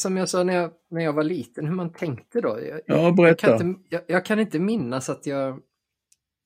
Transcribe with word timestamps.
som 0.00 0.16
jag 0.16 0.28
sa 0.28 0.44
när 0.44 0.54
jag, 0.54 0.70
när 0.88 1.04
jag 1.04 1.12
var 1.12 1.24
liten, 1.24 1.66
hur 1.66 1.74
man 1.74 1.92
tänkte 1.92 2.40
då. 2.40 2.60
Jag, 2.60 2.80
Ja, 2.86 3.12
berätta. 3.12 3.50
Jag 3.50 3.58
kan, 3.58 3.68
inte, 3.68 3.80
jag, 3.88 4.02
jag 4.06 4.24
kan 4.24 4.40
inte 4.40 4.58
minnas 4.58 5.08
att 5.08 5.26
jag, 5.26 5.60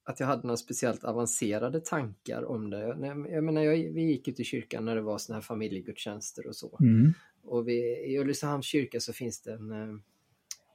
att 0.04 0.21
jag 0.21 0.27
hade 0.27 0.46
några 0.46 0.57
speciellt 0.57 1.04
avancerade 1.04 1.80
tankar 1.80 2.45
om 2.45 2.71
det. 2.71 2.79
Jag, 2.80 3.30
jag 3.30 3.45
menar, 3.45 3.62
jag, 3.62 3.72
vi 3.72 4.03
gick 4.03 4.29
ut 4.29 4.40
i 4.40 4.45
kyrkan 4.45 4.85
när 4.85 4.95
det 4.95 5.03
var 5.03 5.18
såna 5.18 5.36
här 5.36 5.43
familjegudstjänster 5.43 6.46
och 6.46 6.57
så. 6.57 6.79
Mm. 6.80 7.12
Och 7.45 7.68
vi, 7.68 7.75
i 8.07 8.18
Ulricehamns 8.18 8.67
kyrka 8.67 9.00
så 9.00 9.12
finns 9.12 9.43
det 9.43 9.53
en 9.53 9.73
eh, 9.73 9.98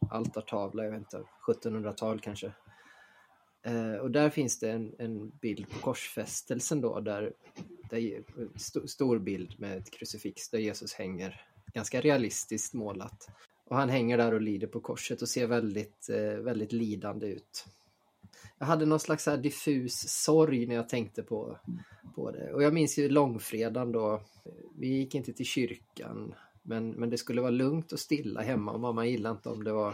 altartavla, 0.09 0.84
jag 0.84 0.92
vet 0.92 1.00
inte, 1.00 1.23
1700-tal 1.48 2.20
kanske. 2.20 2.52
Eh, 3.66 3.94
och 3.94 4.12
där 4.12 4.30
finns 4.30 4.59
det 4.59 4.72
en, 4.72 4.96
en 5.00 5.30
bild 5.30 5.70
på 5.70 5.80
korsfästelsen 5.80 6.82
då, 6.82 7.00
där, 7.00 7.34
där 7.90 8.23
st 8.56 8.88
stor 8.88 9.20
bild 9.20 9.59
med 9.59 9.78
ett 9.78 9.92
krucifix 9.92 10.50
där 10.50 10.59
Jesus 10.59 10.94
hänger, 10.94 11.42
ganska 11.73 12.02
realistiskt 12.02 12.73
målat. 12.73 13.28
Och 13.66 13.76
han 13.76 13.90
hänger 13.90 14.18
där 14.18 14.34
och 14.34 14.41
lider 14.41 14.68
på 14.68 14.80
korset 14.80 15.22
och 15.22 15.30
ser 15.30 15.48
väldigt, 15.48 16.09
eh, 16.09 16.44
väldigt 16.44 16.72
lidande 16.72 17.28
ut. 17.28 17.66
Jag 18.59 18.66
hade 18.66 18.86
någon 18.86 19.00
slags 19.00 19.23
så 19.23 19.36
diffus 19.36 20.23
sorg 20.23 20.66
när 20.68 20.76
jag 20.76 20.90
tänkte 20.90 21.23
på, 21.23 21.58
på 22.16 22.32
det. 22.32 22.54
Och 22.54 22.64
jag 22.64 22.73
minns 22.73 23.00
ju 23.00 23.09
långfredagen 23.09 23.92
då, 23.92 24.22
vi 24.78 24.88
gick 24.88 25.16
inte 25.16 25.34
till 25.34 25.45
kyrkan, 25.45 26.34
men, 26.64 26.90
men 26.90 27.09
det 27.09 27.18
skulle 27.18 27.42
vara 27.42 27.52
lugnt 27.52 27.92
och 27.92 28.00
stilla 28.00 28.42
hemma 28.42 28.72
och 28.72 28.80
mamma 28.80 29.06
gillade 29.06 29.36
inte 29.36 29.50
om 29.50 29.64
det 29.64 29.72
var 29.72 29.94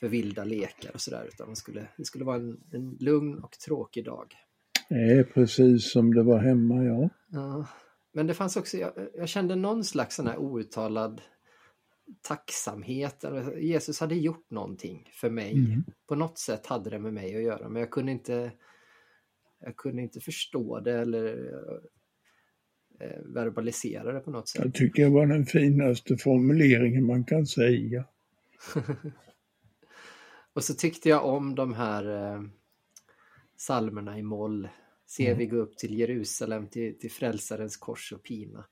för 0.00 0.08
vilda 0.08 0.44
lekar 0.44 0.90
och 0.94 1.00
sådär, 1.00 1.28
utan 1.32 1.50
det 1.50 1.56
skulle, 1.56 1.88
det 1.96 2.04
skulle 2.04 2.24
vara 2.24 2.36
en, 2.36 2.60
en 2.72 2.96
lugn 3.00 3.38
och 3.38 3.52
tråkig 3.52 4.04
dag. 4.04 4.34
Det 4.88 5.12
är 5.12 5.24
precis 5.24 5.92
som 5.92 6.14
det 6.14 6.22
var 6.22 6.38
hemma, 6.38 6.84
ja. 6.84 7.08
Ja. 7.28 7.66
Men 8.12 8.26
det 8.26 8.34
fanns 8.34 8.56
också, 8.56 8.76
jag, 8.76 8.92
jag 9.14 9.28
kände 9.28 9.56
någon 9.56 9.84
slags 9.84 10.16
sån 10.16 10.26
här 10.26 10.38
outtalad 10.38 11.20
tacksamhet. 12.22 13.24
Jesus 13.56 14.00
hade 14.00 14.14
gjort 14.14 14.50
någonting 14.50 15.10
för 15.12 15.30
mig. 15.30 15.52
Mm. 15.52 15.84
På 16.08 16.14
något 16.14 16.38
sätt 16.38 16.66
hade 16.66 16.90
det 16.90 16.98
med 16.98 17.14
mig 17.14 17.36
att 17.36 17.42
göra, 17.42 17.68
men 17.68 17.80
jag 17.80 17.90
kunde 17.90 18.12
inte, 18.12 18.52
jag 19.60 19.76
kunde 19.76 20.02
inte 20.02 20.20
förstå 20.20 20.80
det 20.80 20.92
eller 20.92 21.52
eh, 23.00 23.20
verbalisera 23.24 24.12
det 24.12 24.20
på 24.20 24.30
något 24.30 24.48
sätt. 24.48 24.64
Jag 24.64 24.74
tycker 24.74 25.04
det 25.04 25.10
var 25.10 25.26
den 25.26 25.46
finaste 25.46 26.16
formuleringen 26.16 27.06
man 27.06 27.24
kan 27.24 27.46
säga. 27.46 28.04
Och 30.52 30.64
så 30.64 30.74
tyckte 30.74 31.08
jag 31.08 31.24
om 31.24 31.54
de 31.54 31.74
här 31.74 32.34
eh, 32.34 32.42
salmerna 33.56 34.18
i 34.18 34.22
moll. 34.22 34.68
Se 35.10 35.26
Mm. 35.26 35.38
vi 35.38 35.46
gå 35.46 35.56
upp 35.56 35.76
till 35.78 35.98
Jerusalem, 35.98 36.68
till, 36.68 36.98
till 36.98 37.10
frälsarens 37.10 37.76
kors 37.76 38.12
och 38.12 38.22
pina. 38.22 38.64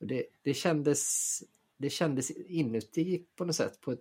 Och 0.00 0.06
det, 0.06 0.24
det, 0.42 0.54
kändes, 0.54 1.38
det 1.78 1.90
kändes 1.90 2.30
inuti 2.30 3.24
på 3.36 3.44
något 3.44 3.56
sätt 3.56 3.80
på 3.80 3.92
ett 3.92 4.00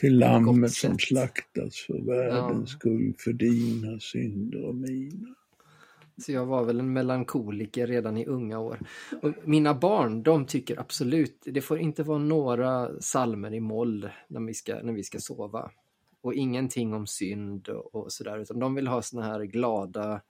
Till 0.00 0.18
lammet 0.18 0.72
som 0.72 0.90
sätt. 0.90 1.00
slaktas 1.08 1.76
för 1.76 2.06
världens 2.06 2.70
Ja. 2.72 2.78
skull, 2.78 3.14
för 3.18 3.32
dina 3.32 4.00
synder 4.00 4.64
och 4.64 4.74
mina. 4.74 5.34
Så 6.24 6.32
jag 6.32 6.46
var 6.46 6.64
väl 6.64 6.80
en 6.80 6.92
melankoliker 6.92 7.86
redan 7.86 8.16
i 8.16 8.26
unga 8.26 8.58
år. 8.58 8.80
Och 9.22 9.32
mina 9.44 9.74
barn, 9.74 10.22
de 10.22 10.46
tycker 10.46 10.80
absolut, 10.80 11.42
det 11.44 11.60
får 11.60 11.78
inte 11.78 12.02
vara 12.02 12.18
några 12.18 13.00
salmer 13.00 13.54
i 13.54 13.60
moll 13.60 14.10
när 14.28 14.40
vi 14.46 14.54
ska, 14.54 14.82
när 14.82 14.92
vi 14.92 15.02
ska 15.04 15.18
sova. 15.20 15.70
Och 16.20 16.34
ingenting 16.34 16.94
om 16.94 17.06
synd 17.06 17.68
och, 17.68 17.94
och 17.94 18.12
sådär, 18.12 18.38
utan 18.38 18.58
de 18.58 18.74
vill 18.74 18.86
ha 18.86 19.02
såna 19.02 19.22
här 19.26 19.40
glada, 19.44 20.22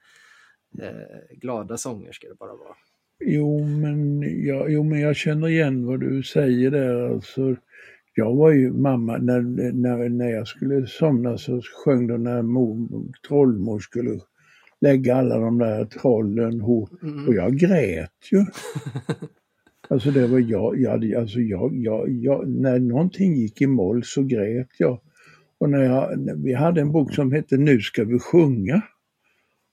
eh, 0.82 1.36
glada 1.40 1.76
sånger 1.76 2.12
ska 2.12 2.28
det 2.28 2.34
bara 2.34 2.56
vara. 2.56 2.74
Jo 3.24 3.64
men, 3.64 4.22
ja, 4.46 4.68
jo, 4.68 4.82
men 4.82 5.00
jag 5.00 5.16
känner 5.16 5.48
igen 5.48 5.86
vad 5.86 6.00
du 6.00 6.22
säger 6.22 6.70
där. 6.70 7.10
Alltså, 7.10 7.56
jag 8.14 8.34
var 8.34 8.50
ju 8.50 8.72
mamma, 8.72 9.16
när, 9.16 9.40
när, 9.72 10.08
när 10.08 10.28
jag 10.28 10.48
skulle 10.48 10.86
somna 10.86 11.38
så 11.38 11.62
sjöng 11.84 12.06
de 12.06 12.22
när 12.22 12.42
mor, 12.42 12.88
trollmor 13.28 13.78
skulle 13.78 14.20
lägga 14.80 15.16
alla 15.16 15.38
de 15.38 15.58
där 15.58 15.84
trollen 15.84 16.60
hos 16.60 16.90
Mm. 17.02 17.28
Och 17.28 17.34
jag 17.34 17.56
grät 17.56 18.32
ju. 18.32 18.44
Alltså 19.90 20.10
det 20.10 20.26
var 20.26 20.38
jag, 20.38 20.78
jag, 20.78 21.14
alltså 21.14 21.40
jag, 21.40 21.76
jag, 21.76 22.10
jag, 22.10 22.48
när 22.48 22.78
någonting 22.78 23.36
gick 23.36 23.60
i 23.60 23.66
moll 23.66 24.04
så 24.04 24.22
grät 24.22 24.68
jag. 24.78 25.00
Och 25.58 25.70
när 25.70 25.82
jag, 25.82 26.18
när 26.18 26.34
vi 26.34 26.52
hade 26.52 26.80
en 26.80 26.92
bok 26.92 27.14
som 27.14 27.32
hette 27.32 27.56
Nu 27.56 27.80
ska 27.80 28.04
vi 28.04 28.18
sjunga. 28.18 28.82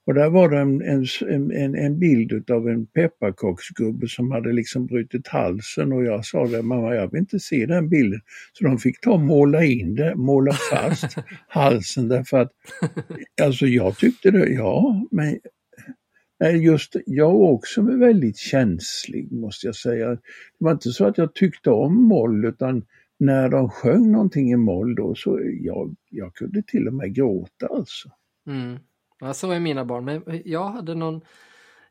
Och 0.06 0.14
där 0.14 0.30
var 0.30 0.50
det 0.50 0.60
en, 0.60 0.82
en, 0.82 1.52
en, 1.52 1.76
en 1.76 2.00
bild 2.00 2.52
av 2.52 2.70
en 2.70 2.86
pepparkaksgubbe 2.86 4.08
som 4.08 4.32
hade 4.32 4.54
liksom 4.54 4.86
brutit 4.86 5.28
halsen 5.28 5.94
och 5.94 6.04
jag 6.04 6.26
sa 6.26 6.46
det, 6.46 6.62
mamma 6.62 6.96
jag 6.96 7.12
vill 7.12 7.20
inte 7.20 7.40
se 7.40 7.66
den 7.66 7.90
bilden. 7.90 8.20
Så 8.54 8.64
de 8.64 8.78
fick 8.78 9.02
ta 9.02 9.12
och 9.12 9.20
måla 9.20 9.64
in 9.64 9.96
det, 9.96 10.16
måla 10.16 10.54
fast 10.72 11.18
halsen 11.48 12.08
därför 12.08 12.38
att, 12.38 12.52
alltså 13.42 13.66
jag 13.66 13.98
tyckte 13.98 14.32
det, 14.32 14.50
ja 14.50 15.08
men 15.12 15.40
just 16.62 16.96
jag 17.06 17.30
är 17.30 17.52
också 17.52 17.82
väldigt 17.82 18.38
känslig 18.38 19.32
måste 19.32 19.68
jag 19.68 19.76
säga. 19.76 20.10
Det 20.10 20.20
var 20.58 20.72
inte 20.72 20.90
så 20.90 21.06
att 21.06 21.18
jag 21.18 21.36
tyckte 21.36 21.70
om 21.70 22.04
moll 22.04 22.46
utan 22.46 22.86
när 23.20 23.50
de 23.50 23.70
sjöng 23.70 24.12
någonting 24.12 24.52
i 24.52 24.56
moll 24.56 24.96
då 24.96 25.16
så 25.16 25.42
jag, 25.62 25.96
jag 26.10 26.34
kunde 26.36 26.62
till 26.62 26.88
och 26.88 26.94
med 26.94 27.16
gråta 27.16 27.68
alltså. 27.68 28.10
Mm. 28.48 28.78
Ja, 29.20 29.34
så 29.34 29.52
är 29.52 29.60
mina 29.60 29.86
barn, 29.86 30.06
men 30.06 30.42
jag 30.46 30.70
hade 30.70 30.96
någon, 30.96 31.22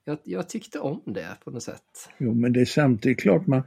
jag, 0.05 0.19
jag 0.25 0.49
tyckte 0.49 0.79
om 0.79 1.03
det 1.05 1.37
på 1.45 1.51
något 1.51 1.63
sätt. 1.63 2.11
Jo 2.19 2.35
men 2.35 2.53
det 2.53 2.61
är 2.61 2.65
samtidigt 2.65 3.21
klart 3.21 3.47
man, 3.47 3.63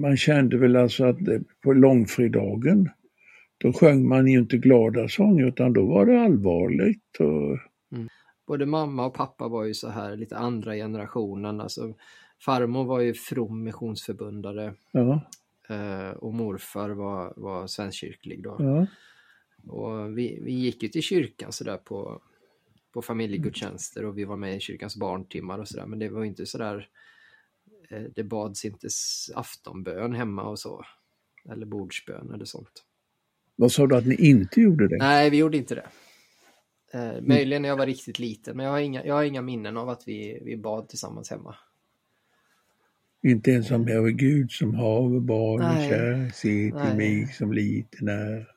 man 0.00 0.16
kände 0.16 0.58
väl 0.58 0.76
alltså 0.76 1.04
att 1.04 1.18
på 1.62 1.72
långfredagen 1.72 2.90
då 3.58 3.72
sjöng 3.72 4.08
man 4.08 4.26
ju 4.26 4.38
inte 4.38 4.56
glada 4.56 5.08
sånger 5.08 5.46
utan 5.46 5.72
då 5.72 5.86
var 5.86 6.06
det 6.06 6.20
allvarligt. 6.20 7.20
Och, 7.20 7.58
Både 8.46 8.66
mamma 8.66 9.06
och 9.06 9.14
pappa 9.14 9.48
var 9.48 9.64
ju 9.64 9.74
så 9.74 9.88
här 9.88 10.16
lite 10.16 10.36
andra 10.36 10.74
generationen, 10.74 11.60
alltså 11.60 11.94
farmor 12.44 12.84
var 12.84 13.00
ju 13.00 13.14
from 13.14 13.64
missionsförbundare 13.64 14.74
ja, 14.92 15.20
eh, 15.68 16.10
och 16.10 16.34
morfar 16.34 16.90
var, 16.90 17.34
var 17.36 17.66
svenskkyrklig 17.66 18.42
då. 18.42 18.56
ja. 18.58 18.86
Och 19.66 20.18
vi, 20.18 20.40
vi 20.42 20.52
gick 20.52 20.82
ju 20.82 20.88
till 20.88 21.02
kyrkan 21.02 21.52
sådär 21.52 21.76
på, 21.76 22.22
på 22.94 23.02
familjegudstjänster 23.02 24.04
och 24.04 24.18
vi 24.18 24.24
var 24.24 24.36
med 24.36 24.56
i 24.56 24.60
kyrkans 24.60 24.96
barntimmar 24.96 25.58
och 25.58 25.68
sådär 25.68 25.86
men 25.86 25.98
det 25.98 26.08
var 26.08 26.24
inte 26.24 26.46
sådär 26.46 26.88
eh, 27.90 28.02
det 28.14 28.24
bads 28.24 28.64
inte 28.64 28.88
aftonbön 29.34 30.14
hemma 30.14 30.42
och 30.42 30.58
så. 30.58 30.84
Eller 31.50 31.66
bordsbön 31.66 32.30
eller 32.34 32.44
sånt. 32.44 32.84
Vad 33.56 33.72
sa 33.72 33.86
du 33.86 33.96
att 33.96 34.06
ni 34.06 34.14
inte 34.14 34.60
gjorde 34.60 34.88
det? 34.88 34.96
Nej, 34.96 35.30
vi 35.30 35.36
gjorde 35.36 35.56
inte 35.56 35.74
det. 35.74 35.88
Eh, 36.92 37.22
möjligen 37.22 37.62
när 37.62 37.68
jag 37.68 37.76
var 37.76 37.86
riktigt 37.86 38.18
liten, 38.18 38.56
men 38.56 38.66
jag 38.66 38.72
har 38.72 38.80
inga, 38.80 39.06
jag 39.06 39.14
har 39.14 39.24
inga 39.24 39.42
minnen 39.42 39.76
av 39.76 39.88
att 39.88 40.02
vi, 40.08 40.42
vi 40.44 40.56
bad 40.56 40.88
tillsammans 40.88 41.30
hemma. 41.30 41.56
Inte 43.22 43.50
ens 43.50 43.70
om 43.70 43.88
jag 43.88 44.08
är 44.08 44.12
Gud 44.12 44.50
som 44.50 44.74
haver 44.74 45.20
barn 45.20 45.76
och 45.76 45.82
kär, 45.90 46.30
se 46.34 46.48
till 46.48 46.74
Nej. 46.74 46.96
mig 46.96 47.26
som 47.26 47.52
liten 47.52 48.08
är. 48.08 48.53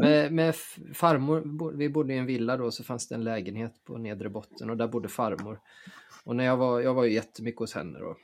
Med, 0.00 0.32
med 0.32 0.54
farmor, 0.94 1.72
vi 1.76 1.88
bodde 1.88 2.14
i 2.14 2.18
en 2.18 2.26
villa 2.26 2.56
då, 2.56 2.70
så 2.70 2.84
fanns 2.84 3.08
det 3.08 3.14
en 3.14 3.24
lägenhet 3.24 3.84
på 3.84 3.98
nedre 3.98 4.28
botten 4.28 4.70
och 4.70 4.76
där 4.76 4.88
bodde 4.88 5.08
farmor. 5.08 5.60
Och 6.24 6.36
när 6.36 6.44
jag 6.44 6.56
var, 6.56 6.80
jag 6.80 6.94
var 6.94 7.04
ju 7.04 7.12
jättemycket 7.12 7.58
hos 7.58 7.74
henne 7.74 7.98
då. 7.98 8.16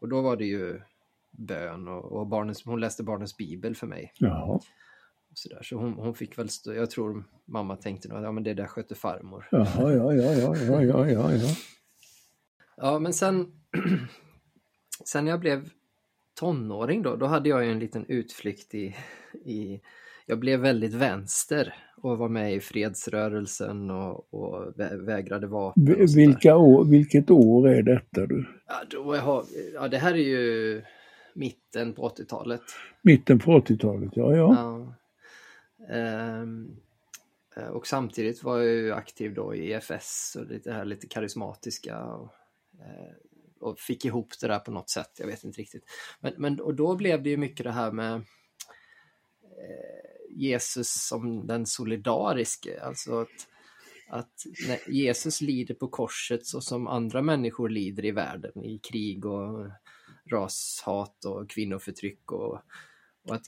Och 0.00 0.08
då 0.08 0.20
var 0.22 0.36
det 0.36 0.44
ju 0.44 0.80
bön 1.30 1.88
och, 1.88 2.12
och 2.12 2.26
barnens, 2.26 2.64
hon 2.64 2.80
läste 2.80 3.02
barnens 3.02 3.36
bibel 3.36 3.76
för 3.76 3.86
mig. 3.86 4.12
Jaha. 4.18 4.60
Så 5.34 5.48
där. 5.48 5.62
så 5.62 5.76
hon, 5.76 5.92
hon 5.92 6.14
fick 6.14 6.38
väl, 6.38 6.48
stå, 6.48 6.74
jag 6.74 6.90
tror 6.90 7.24
mamma 7.44 7.76
tänkte 7.76 8.08
nog, 8.08 8.24
ja 8.24 8.32
men 8.32 8.44
det 8.44 8.54
där 8.54 8.66
sköter 8.66 8.94
farmor. 8.94 9.48
Jaha, 9.50 9.92
ja, 9.92 10.14
ja, 10.14 10.32
ja, 10.32 10.56
ja, 10.56 10.82
ja, 10.82 11.08
ja, 11.08 11.54
ja. 12.76 12.98
Men 12.98 13.14
sen, 13.14 13.52
sen 15.04 15.26
jag 15.26 15.40
blev 15.40 15.70
tonåring 16.36 17.02
då, 17.02 17.16
då 17.16 17.26
hade 17.26 17.48
jag 17.48 17.64
ju 17.64 17.70
en 17.70 17.78
liten 17.78 18.04
utflykt 18.08 18.74
i, 18.74 18.96
i 19.44 19.80
jag 20.26 20.38
blev 20.38 20.60
väldigt 20.60 20.94
vänster 20.94 21.74
och 21.96 22.18
var 22.18 22.28
med 22.28 22.54
i 22.54 22.60
fredsrörelsen 22.60 23.90
och, 23.90 24.34
och 24.34 24.74
vä- 24.76 25.04
vägrade 25.06 25.46
vapen. 25.46 25.94
Och. 26.02 26.16
Vilka 26.16 26.56
år, 26.56 26.84
vilket 26.84 27.30
år 27.30 27.68
är 27.68 27.82
detta 27.82 28.26
du? 28.26 28.46
ja, 28.68 28.74
då 28.90 29.16
har, 29.16 29.44
ja, 29.74 29.88
det 29.88 29.98
här 29.98 30.12
är 30.14 30.16
ju 30.18 30.82
mitten 31.34 31.92
på 31.92 32.08
80-talet. 32.08 32.62
Mitten 33.02 33.38
på 33.38 33.58
80-talet, 33.58 34.10
ja, 34.14 34.36
ja. 34.36 34.54
Ja. 34.54 34.94
Ehm, 35.94 36.76
eh, 37.56 37.68
och 37.68 37.86
samtidigt 37.86 38.42
var 38.42 38.58
jag 38.58 38.66
ju 38.66 38.92
aktiv 38.92 39.34
då 39.34 39.54
i 39.54 39.72
EFS 39.72 40.36
och 40.40 40.46
det 40.46 40.72
här 40.72 40.84
lite 40.84 41.06
karismatiska. 41.06 42.04
Och, 42.04 42.30
eh, 42.80 43.12
och 43.60 43.78
fick 43.78 44.04
ihop 44.04 44.28
det 44.40 44.46
där 44.46 44.58
på 44.58 44.70
något 44.70 44.90
sätt, 44.90 45.10
jag 45.18 45.26
vet 45.26 45.44
inte 45.44 45.60
riktigt. 45.60 45.84
Men, 46.20 46.34
men 46.36 46.60
och 46.60 46.74
då 46.74 46.96
blev 46.96 47.22
det 47.22 47.30
ju 47.30 47.36
mycket 47.36 47.64
det 47.64 47.72
här 47.72 47.92
med 47.92 48.14
eh, 48.14 48.22
Jesus 50.30 51.08
som 51.08 51.46
den 51.46 51.66
solidariske, 51.66 52.80
alltså 52.80 53.20
att, 53.20 53.48
att 54.08 54.32
när 54.68 54.90
Jesus 54.90 55.40
lider 55.40 55.74
på 55.74 55.88
korset 55.88 56.46
så 56.46 56.60
som 56.60 56.86
andra 56.86 57.22
människor 57.22 57.68
lider 57.68 58.04
i 58.04 58.10
världen, 58.10 58.64
i 58.64 58.78
krig 58.78 59.26
och 59.26 59.70
rashat 60.30 61.24
och 61.24 61.50
kvinnoförtryck 61.50 62.32
och, 62.32 62.52
och 62.52 62.60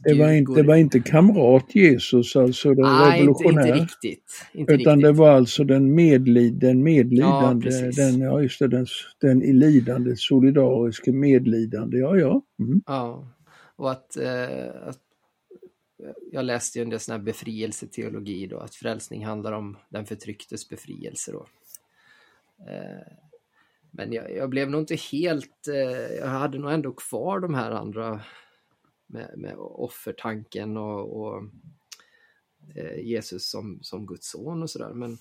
det, 0.05 0.15
var 0.15 0.33
inte, 0.33 0.45
går... 0.45 0.57
det 0.57 0.63
var 0.63 0.77
inte 0.77 1.01
kamrat 1.01 1.75
Jesus, 1.75 2.37
alltså 2.37 2.75
den 2.75 2.85
Nej, 2.85 3.21
revolutionär. 3.21 3.67
Inte, 3.67 3.79
inte 3.79 3.83
riktigt. 3.83 4.47
Inte 4.53 4.73
utan 4.73 4.97
riktigt. 4.97 5.03
det 5.03 5.13
var 5.13 5.31
alltså 5.31 5.65
den, 5.65 5.95
medlid, 5.95 6.55
den 6.55 6.83
medlidande, 6.83 7.71
ja, 7.71 7.91
den, 7.97 8.21
ja, 8.21 8.43
just 8.43 8.59
det, 8.59 8.69
den, 8.69 8.87
den 9.21 9.39
lidande, 9.39 10.17
solidariske 10.17 11.13
medlidande, 11.13 11.99
ja 11.99 12.17
ja. 12.17 12.43
Mm. 12.59 12.83
Ja, 12.87 13.29
och 13.77 13.91
att, 13.91 14.17
eh, 14.17 14.89
att 14.89 14.99
jag 16.33 16.45
läste 16.45 16.79
ju 16.79 16.83
en 16.83 16.91
del 16.91 17.01
sån 17.01 17.13
här 17.13 17.23
befrielseteologi 17.23 18.47
då, 18.47 18.59
att 18.59 18.75
frälsning 18.75 19.27
handlar 19.27 19.53
om 19.53 19.77
den 19.89 20.07
förtrycktes 20.07 20.69
befrielse 20.69 21.33
då. 21.33 21.47
Eh, 22.69 23.13
men 23.91 24.13
jag, 24.13 24.37
jag, 24.37 24.51
blev 24.51 24.71
nog 24.71 24.81
inte 24.81 24.97
helt, 24.97 25.69
eh, 25.69 26.17
jag 26.17 26.27
hade 26.27 26.59
nog 26.59 26.73
ändå 26.73 26.93
kvar 26.93 27.41
de 27.41 27.55
här 27.55 27.71
andra 27.71 28.21
med, 29.09 29.35
med 29.37 29.55
offertanken 29.59 30.77
och, 30.77 31.21
och 31.21 31.43
eh, 32.75 32.99
Jesus 32.99 33.51
som, 33.51 33.79
som 33.83 34.07
Guds 34.07 34.31
son 34.31 34.63
och 34.63 34.71
sådär. 34.71 34.93
Men, 34.95 35.19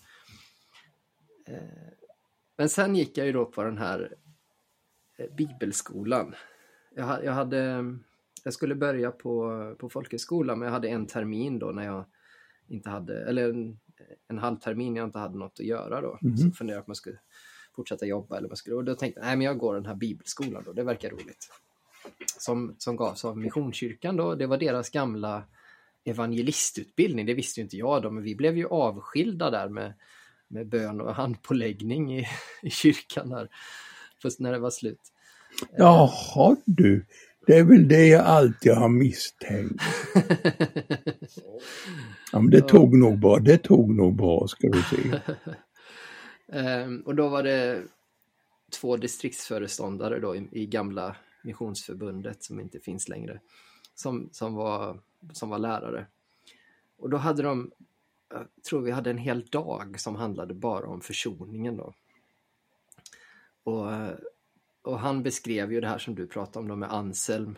men 2.58 2.70
sen 2.70 2.96
gick 2.96 3.18
jag 3.18 3.26
ju 3.28 3.34
då 3.34 3.46
på 3.46 3.64
den 3.64 3.78
här 3.78 4.16
bibelskolan. 5.38 6.36
Jag, 6.96 7.24
jag 7.24 7.34
hade 7.34 7.84
jag 8.44 8.54
skulle 8.54 8.76
börja 8.76 9.12
på, 9.12 9.76
på 9.80 9.90
folkhögskola 9.90 10.56
men 10.56 10.66
jag 10.66 10.74
hade 10.74 10.88
en 10.88 11.06
termin 11.06 11.60
då 11.60 11.66
när 11.72 11.86
jag 11.86 12.06
inte 12.68 12.90
hade, 12.90 13.26
eller 13.26 13.50
en, 13.50 13.80
en 14.28 14.38
halv 14.38 14.58
termin 14.58 14.96
jag 14.96 15.08
inte 15.08 15.20
hade 15.20 15.38
något 15.38 15.60
att 15.60 15.66
göra 15.66 16.02
då. 16.02 16.20
Mm. 16.22 16.38
Så 16.38 16.52
funderade 16.52 16.78
jag 16.78 16.86
på 16.86 16.90
om 16.90 16.92
jag 16.92 16.98
skulle 16.98 17.20
fortsätta 17.76 18.06
jobba 18.06 18.38
eller 18.38 18.50
vad 18.50 18.58
skulle, 18.58 18.76
och 18.76 18.84
då 18.84 18.96
tänkte 18.96 19.20
jag, 19.20 19.26
nej 19.26 19.38
men 19.38 19.46
jag 19.46 19.58
går 19.58 19.76
den 19.76 19.86
här 19.86 19.96
bibelskolan 19.96 20.64
då, 20.66 20.74
det 20.74 20.84
verkar 20.84 21.10
roligt. 21.10 21.52
Som, 22.38 22.76
som 22.78 22.96
gavs 22.96 23.26
av 23.26 23.38
Missionskyrkan 23.38 24.16
då, 24.16 24.36
det 24.36 24.48
var 24.48 24.58
deras 24.58 24.90
gamla 24.90 25.44
evangelistutbildning, 26.04 27.26
det 27.26 27.34
visste 27.34 27.60
ju 27.60 27.64
inte 27.64 27.78
jag 27.78 28.02
då, 28.02 28.12
men 28.12 28.24
vi 28.24 28.36
blev 28.36 28.58
ju 28.58 28.68
avskilda 28.68 29.50
där 29.50 29.70
med, 29.70 29.94
med 30.48 30.68
bön 30.68 31.02
och 31.02 31.16
handpåläggning 31.16 32.20
i, 32.20 32.28
i 32.62 32.70
kyrkan 32.70 33.30
där, 33.30 33.50
först 34.22 34.40
när 34.40 34.52
det 34.52 34.60
var 34.60 34.70
slut. 34.70 35.02
Jaha 35.78 36.56
du, 36.66 37.06
det 37.48 37.58
är 37.58 37.64
väl 37.64 37.88
det 37.88 38.08
jag 38.08 38.26
alltid 38.26 38.72
har 38.72 38.90
misstänkt. 38.90 39.84
ja, 42.32 42.40
men 42.40 42.50
det 42.50 42.62
tog 42.62 42.98
nog 42.98 43.20
bra, 43.20 43.40
det 43.40 43.58
tog 43.58 43.96
nog 43.96 44.16
bra 44.16 44.48
ska 44.48 44.70
du 44.70 44.82
se. 44.82 45.20
um, 46.58 47.02
och 47.06 47.16
då 47.16 47.28
var 47.28 47.44
det 47.44 47.84
två 48.72 48.98
distriktsföreståndare 48.98 50.20
då 50.20 50.36
i, 50.36 50.48
i, 50.52 50.66
gamla 50.66 51.16
missionsförbundet 51.48 52.44
som 52.44 52.60
inte 52.60 52.80
finns 52.80 53.10
längre, 53.10 53.40
som, 53.96 54.30
som, 54.32 54.54
var, 54.54 55.00
som 55.32 55.50
var 55.50 55.60
lärare. 55.60 56.06
Och 56.98 57.10
då 57.10 57.18
hade 57.18 57.44
de, 57.44 57.72
jag 58.30 58.48
tror 58.70 58.82
vi 58.82 58.92
hade 58.92 59.10
en 59.10 59.18
hel 59.18 59.46
dag 59.46 60.00
som 60.00 60.16
handlade 60.16 60.54
bara 60.54 60.88
om 60.88 61.02
försoningen 61.02 61.78
då. 61.78 61.94
Och 63.64 63.92
och 64.88 65.00
han 65.00 65.24
beskrev 65.24 65.72
ju 65.72 65.82
det 65.82 65.88
här 65.88 65.98
som 65.98 66.16
du 66.16 66.28
pratade 66.28 66.60
om 66.60 66.68
då 66.68 66.76
med 66.76 66.94
Anselm 66.94 67.58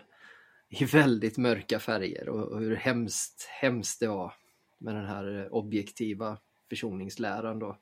i 0.70 0.86
väldigt 0.86 1.38
mörka 1.38 1.80
färger 1.80 2.30
och, 2.30 2.48
och 2.52 2.60
hur 2.60 2.76
hemskt, 2.76 3.48
hemskt 3.62 4.00
det 4.00 4.08
var 4.08 4.34
med 4.78 4.96
den 4.96 5.06
här 5.06 5.54
objektiva 5.54 6.38
försoningsläran 6.70 7.60
då. 7.60 7.78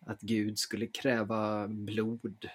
Att 0.00 0.20
Gud 0.20 0.58
skulle 0.58 0.86
kräva 0.86 1.68
blod. 1.68 2.48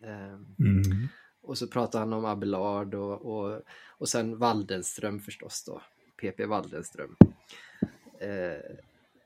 Ehm, 0.00 0.56
mm. 0.58 1.08
Och 1.48 1.58
så 1.58 1.66
pratade 1.66 2.02
han 2.02 2.12
om 2.12 2.24
Abelard 2.24 2.94
och, 2.94 3.22
och, 3.22 3.62
och 3.88 4.08
sen 4.08 4.38
Waldenström 4.38 5.20
förstås 5.20 5.64
då, 5.64 5.82
PP 6.20 6.46
Waldenström. 6.46 7.16
Eh, 8.20 8.76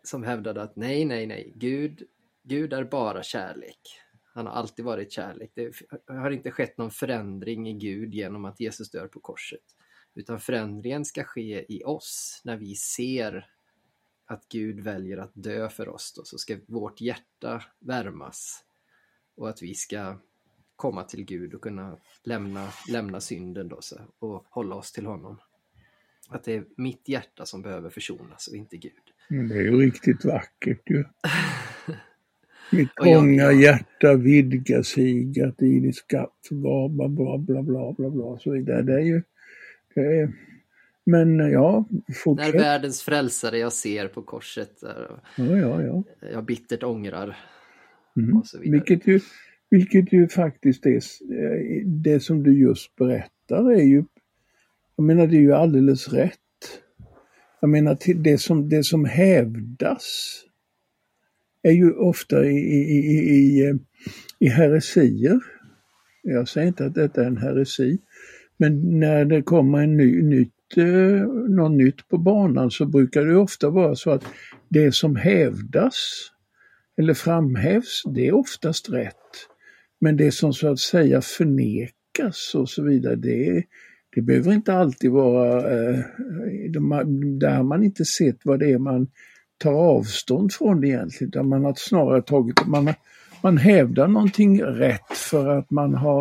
som 0.03 0.23
hävdade 0.23 0.63
att 0.63 0.77
nej, 0.77 1.05
nej, 1.05 1.27
nej, 1.27 1.53
Gud, 1.57 2.03
Gud 2.43 2.73
är 2.73 2.85
bara 2.85 3.23
kärlek. 3.23 3.79
Han 4.35 4.47
har 4.47 4.53
alltid 4.53 4.85
varit 4.85 5.13
kärlek. 5.13 5.51
Det 5.55 5.73
har 6.07 6.31
inte 6.31 6.51
skett 6.51 6.79
någon 6.79 6.91
förändring 6.91 7.69
i 7.69 7.73
Gud 7.73 8.15
genom 8.15 8.45
att 8.45 8.61
Jesus 8.61 8.91
dör 8.91 9.07
på 9.07 9.21
korset. 9.21 9.77
Utan 10.15 10.41
förändringen 10.41 11.05
ska 11.05 11.25
ske 11.25 11.75
i 11.75 11.85
oss 11.85 12.41
när 12.45 12.57
vi 12.57 12.75
ser 12.75 13.51
att 14.27 14.49
Gud 14.49 14.81
väljer 14.81 15.19
att 15.19 15.33
dö 15.35 15.69
för 15.69 15.89
oss. 15.89 16.13
Då, 16.17 16.25
så 16.25 16.39
ska 16.39 16.57
vårt 16.67 17.01
hjärta 17.01 17.65
värmas 17.79 18.65
och 19.35 19.49
att 19.49 19.63
vi 19.63 19.75
ska 19.75 20.17
komma 20.77 21.03
till 21.03 21.25
Gud 21.25 21.55
och 21.55 21.61
kunna 21.61 21.97
lämna, 22.25 22.69
lämna 22.89 23.21
synden 23.21 23.69
då, 23.69 23.81
så, 23.81 23.97
och 24.19 24.47
hålla 24.51 24.75
oss 24.75 24.93
till 24.93 25.07
honom. 25.07 25.39
Att 26.29 26.45
det 26.45 26.55
är 26.55 26.65
mitt 26.77 27.09
hjärta 27.09 27.47
som 27.47 27.63
behöver 27.63 27.91
försonas 27.91 28.49
och 28.49 28.57
inte 28.57 28.77
Gud. 28.77 28.93
Men 29.29 29.49
det 29.49 29.55
är 29.55 29.63
ju 29.63 29.77
riktigt 29.77 30.25
vackert 30.25 30.91
ju. 30.91 31.05
Mitt 32.73 32.97
trånga 33.03 33.53
hjärta 33.53 34.15
vidgar 34.15 34.83
sig, 34.83 35.43
att 35.43 35.63
i 35.63 35.81
din 35.81 35.93
skatt, 35.93 36.49
bla 36.51 36.89
bla 36.89 37.09
bla 37.09 37.39
bla 37.39 37.63
bla 37.63 37.93
bla 37.93 38.11
bla 38.11 38.39
så 38.39 38.51
vidare. 38.51 38.83
Det 38.83 38.95
är 38.95 39.05
ju, 39.05 39.23
det 39.95 40.01
är, 40.01 40.33
men 41.05 41.39
ja, 41.39 41.89
fortsätt. 42.15 42.55
När 42.55 42.61
världens 42.61 43.03
frälsare 43.03 43.59
jag 43.59 43.73
ser 43.73 44.09
på 44.09 44.23
korset, 44.23 44.79
ja, 45.37 45.57
ja, 45.57 45.83
ja. 45.83 46.03
jag 46.33 46.45
bittert 46.45 46.83
ångrar. 46.83 47.37
Mm. 48.17 48.37
Och 48.37 48.47
så 48.47 48.59
vidare. 48.59 48.73
Vilket 48.73 49.07
ju, 49.07 49.21
vilket 49.73 50.13
ju 50.13 50.29
faktiskt 50.29 50.87
är, 50.87 50.97
eh, 50.97 51.87
det 51.87 52.21
som 52.21 52.43
du 52.43 52.61
just 52.61 52.97
berättar 52.97 53.73
är 53.73 53.83
ju, 53.83 54.05
jag 54.97 55.05
menar 55.05 55.27
det 55.27 55.37
är 55.37 55.41
ju 55.41 55.53
alldeles 55.53 56.09
rätt. 56.09 56.39
Jag 57.61 57.71
menar 57.71 57.99
det 58.23 58.39
som, 58.39 58.69
det 58.69 58.85
som 58.85 59.05
hävdas 59.05 60.35
är 61.63 61.73
ju 61.73 61.93
ofta 61.93 62.45
i, 62.45 62.57
i, 62.57 62.99
i, 63.37 63.79
i 64.39 64.49
heresier. 64.49 65.41
Jag 66.23 66.49
säger 66.49 66.69
inte 66.69 66.87
att 66.87 66.95
detta 66.95 67.23
är 67.23 67.27
en 67.27 67.37
heresi, 67.37 67.99
men 68.57 69.01
när 69.01 69.25
det 69.25 69.43
kommer 69.43 69.83
en 69.83 69.97
ny, 69.97 70.23
nytt, 70.23 70.77
eh, 70.77 71.27
något 71.49 71.73
nytt 71.73 72.09
på 72.09 72.19
banan 72.19 72.71
så 72.71 72.87
brukar 72.87 73.25
det 73.25 73.37
ofta 73.37 73.71
vara 73.71 73.95
så 73.95 74.11
att 74.11 74.25
det 74.69 74.95
som 74.95 75.17
hävdas 75.17 75.95
eller 76.97 77.15
framhävs, 77.15 78.03
det 78.15 78.29
är 78.29 78.35
oftast 78.35 78.91
rätt. 78.91 79.52
Men 80.03 80.17
det 80.17 80.33
som 80.33 80.53
så 80.53 80.69
att 80.69 80.79
säga 80.79 81.21
förnekas 81.21 82.55
och 82.55 82.69
så 82.69 82.83
vidare, 82.83 83.17
det, 83.17 83.65
det 84.15 84.23
behöver 84.23 84.53
inte 84.53 84.75
alltid 84.75 85.11
vara, 85.11 85.59
eh, 85.59 85.99
där 87.39 87.57
har 87.57 87.63
man 87.63 87.85
inte 87.85 88.05
sett 88.05 88.37
vad 88.45 88.59
det 88.59 88.73
är 88.73 88.79
man 88.79 89.09
tar 89.59 89.73
avstånd 89.73 90.53
från 90.53 90.81
det 90.81 90.89
egentligen, 90.89 91.29
utan 91.29 91.49
man 91.49 91.65
har 91.65 91.75
snarare 91.77 92.23
tagit, 92.23 92.67
man, 92.67 92.95
man 93.43 93.59
hävdar 93.59 94.09
någonting 94.09 94.63
rätt 94.63 95.13
för 95.13 95.49
att 95.49 95.71
man 95.71 95.95
har 95.95 96.21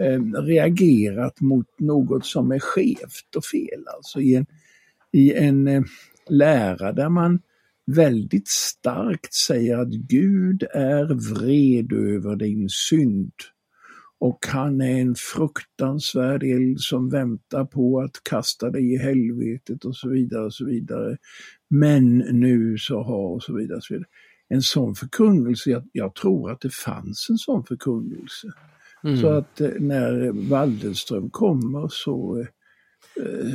eh, 0.00 0.22
reagerat 0.42 1.40
mot 1.40 1.66
något 1.78 2.26
som 2.26 2.52
är 2.52 2.58
skevt 2.58 3.36
och 3.36 3.44
fel. 3.44 3.84
Alltså 3.96 4.20
i 4.20 4.34
en, 4.34 4.46
i 5.12 5.34
en 5.34 5.68
eh, 5.68 5.82
lära 6.28 6.92
där 6.92 7.08
man 7.08 7.40
väldigt 7.96 8.48
starkt 8.48 9.34
säger 9.34 9.78
att 9.78 9.92
Gud 9.92 10.62
är 10.74 11.34
vred 11.34 11.92
över 11.92 12.36
din 12.36 12.68
synd 12.68 13.32
och 14.20 14.38
han 14.46 14.80
är 14.80 15.00
en 15.00 15.14
fruktansvärd 15.14 16.42
eld 16.42 16.80
som 16.80 17.08
väntar 17.08 17.64
på 17.64 18.00
att 18.00 18.24
kasta 18.30 18.70
dig 18.70 18.94
i 18.94 18.98
helvetet 18.98 19.84
och 19.84 19.96
så 19.96 20.08
vidare 20.08 20.44
och 20.44 20.54
så 20.54 20.64
vidare. 20.64 21.16
Men 21.70 22.18
nu 22.18 22.78
så 22.78 23.02
har 23.02 23.34
och 23.34 23.42
så 23.42 23.56
vidare. 23.56 23.76
Och 23.76 23.84
så 23.84 23.94
vidare. 23.94 24.08
En 24.48 24.62
sån 24.62 24.94
förkunnelse, 24.94 25.70
jag, 25.70 25.88
jag, 25.92 26.14
tror 26.14 26.50
att 26.50 26.60
det 26.60 26.74
fanns 26.74 27.26
en 27.30 27.38
sån 27.38 27.64
förkunnelse. 27.64 28.52
Mm. 29.04 29.16
Så 29.16 29.28
att 29.28 29.60
eh, 29.60 29.70
när 29.78 30.32
Waldenström 30.50 31.30
kommer 31.30 31.88
så 31.90 32.46
eh, 33.20 33.46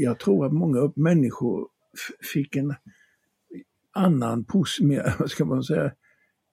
jag 0.00 0.18
tror 0.18 0.46
att 0.46 0.52
många 0.52 0.92
människor 0.96 1.68
fick 2.32 2.56
en 2.56 2.74
annan, 3.92 4.44
mer, 4.80 5.14
vad 5.18 5.30
ska 5.30 5.44
man 5.44 5.62
säga, 5.62 5.92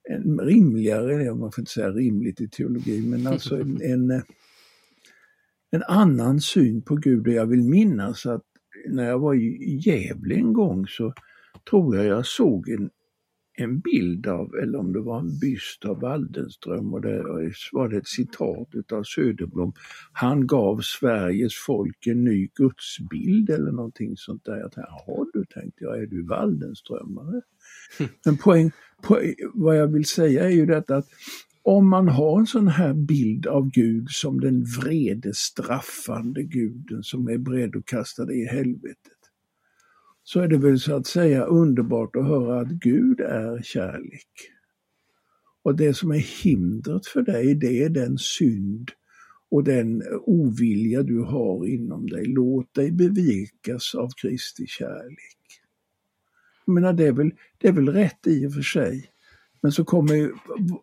en 0.10 0.40
rimligare, 0.40 1.36
man 1.36 1.52
får 1.52 1.62
inte 1.62 1.72
säga 1.72 1.90
rimligt 1.90 2.42
i 2.42 2.50
teologi, 2.50 3.08
men 3.08 3.28
alltså 3.28 3.56
en, 3.56 3.82
en, 3.82 4.12
en 5.72 5.84
annan 5.88 6.42
syn 6.42 6.82
på 6.82 6.96
Gud. 6.96 7.28
Och 7.28 7.34
jag 7.34 7.46
vill 7.46 7.64
minnas 7.64 8.26
att 8.26 8.44
när 8.88 9.10
jag 9.10 9.20
var 9.20 9.34
i 9.36 9.80
Gävle 9.82 10.36
en 10.36 10.54
gång 10.54 10.88
så 10.88 11.14
tror 11.70 11.96
jag 11.96 12.06
jag 12.06 12.26
såg 12.26 12.70
en, 12.70 12.90
en 13.56 13.80
bild 13.80 14.28
av, 14.28 14.56
eller 14.56 14.80
om 14.80 14.94
det 14.94 15.00
var 15.00 15.20
en 15.20 15.40
byst 15.40 15.86
av 15.86 16.00
Waldenström 16.00 16.94
och 16.94 17.02
det 17.02 17.24
var 17.72 17.90
det 17.90 17.98
ett 17.98 18.08
citat 18.08 18.70
utav 18.74 19.04
Söderblom. 19.04 19.74
Han 20.12 20.48
gav 20.48 20.82
Sveriges 20.82 21.54
folk 21.68 22.08
en 22.08 22.24
ny 22.24 22.50
gudsbild 22.56 23.50
eller 23.50 23.72
någonting 23.72 24.18
sånt 24.18 24.46
där. 24.46 24.58
Jag 24.58 24.72
tänkte, 24.72 24.92
jaha 25.08 25.26
du, 25.34 25.46
tänkte 25.46 25.84
jag, 25.84 26.02
är 26.02 26.06
du 26.06 26.24
Waldenströmare? 26.24 27.42
Men 28.26 28.38
poäng, 28.38 28.72
poäng, 29.02 29.34
vad 29.54 29.78
jag 29.78 29.88
vill 29.88 30.06
säga 30.06 30.46
är 30.46 30.50
ju 30.50 30.66
detta 30.66 30.96
att 30.96 31.08
om 31.66 31.90
man 31.90 32.08
har 32.08 32.40
en 32.40 32.46
sån 32.46 32.68
här 32.68 32.94
bild 32.94 33.48
av 33.48 33.70
Gud 33.70 34.10
som 34.10 34.40
den 34.40 34.64
vrede 34.64 35.34
straffande 35.34 36.44
guden 36.44 37.04
som 37.04 37.28
är 37.28 37.38
beredd 37.38 37.76
att 37.76 37.86
kasta 37.86 38.26
dig 38.26 38.42
i 38.42 38.46
helvetet, 38.46 39.13
så 40.24 40.40
är 40.40 40.48
det 40.48 40.58
väl 40.58 40.80
så 40.80 40.96
att 40.96 41.08
säga 41.08 41.46
underbart 41.46 42.16
att 42.16 42.28
höra 42.28 42.60
att 42.60 42.68
Gud 42.68 43.20
är 43.20 43.62
kärlek. 43.62 44.30
Och 45.64 45.76
det 45.76 45.94
som 45.94 46.12
är 46.12 46.44
hindret 46.44 47.08
för 47.08 47.22
dig, 47.22 47.56
det 47.56 47.84
är 47.84 47.90
den 47.90 48.18
synd 48.18 48.92
och 49.52 49.64
den 49.64 50.04
ovilja 50.26 51.04
du 51.04 51.20
har 51.20 51.66
inom 51.66 52.08
dig. 52.08 52.26
Låt 52.26 52.74
dig 52.74 52.92
bevekas 52.92 53.96
av 53.96 54.10
Kristi 54.22 54.68
kärlek. 54.68 55.38
Jag 56.66 56.74
menar, 56.74 56.94
det 56.94 57.08
är 57.08 57.12
väl, 57.12 57.32
det 57.58 57.68
är 57.68 57.72
väl 57.72 57.90
rätt 57.90 58.28
i 58.28 58.48
och 58.48 58.54
för 58.54 58.62
sig. 58.62 59.10
Men 59.62 59.72
så 59.72 59.86
kommer 59.86 60.14
ju, 60.14 60.32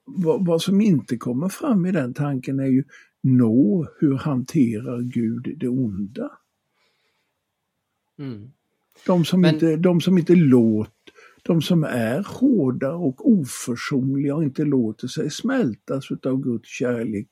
vad, 0.05 0.47
vad 0.47 0.63
som 0.63 0.81
inte 0.81 1.17
kommer 1.17 1.49
fram 1.49 1.87
i 1.87 1.93
den 1.93 2.15
tanken 2.15 2.61
är 2.61 2.67
ju 2.67 2.85
nå, 3.23 3.89
hur 4.01 4.15
hanterar 4.15 5.01
Gud 5.01 5.59
det 5.59 5.69
onda? 5.69 6.31
Mm. 8.19 8.51
De, 9.07 9.25
som 9.25 9.41
Men... 9.41 9.55
inte, 9.55 9.77
de 9.77 10.01
som 10.01 10.19
inte 10.19 10.35
låter, 10.35 10.93
de 11.43 11.63
som 11.63 11.85
är 11.85 12.23
hårda 12.27 12.93
och 12.93 13.31
oförsonliga 13.31 14.35
och 14.35 14.45
inte 14.45 14.65
låter 14.65 15.09
sig 15.09 15.31
smältas 15.31 16.11
av 16.27 16.43
Guds 16.43 16.69
kärlek, 16.69 17.29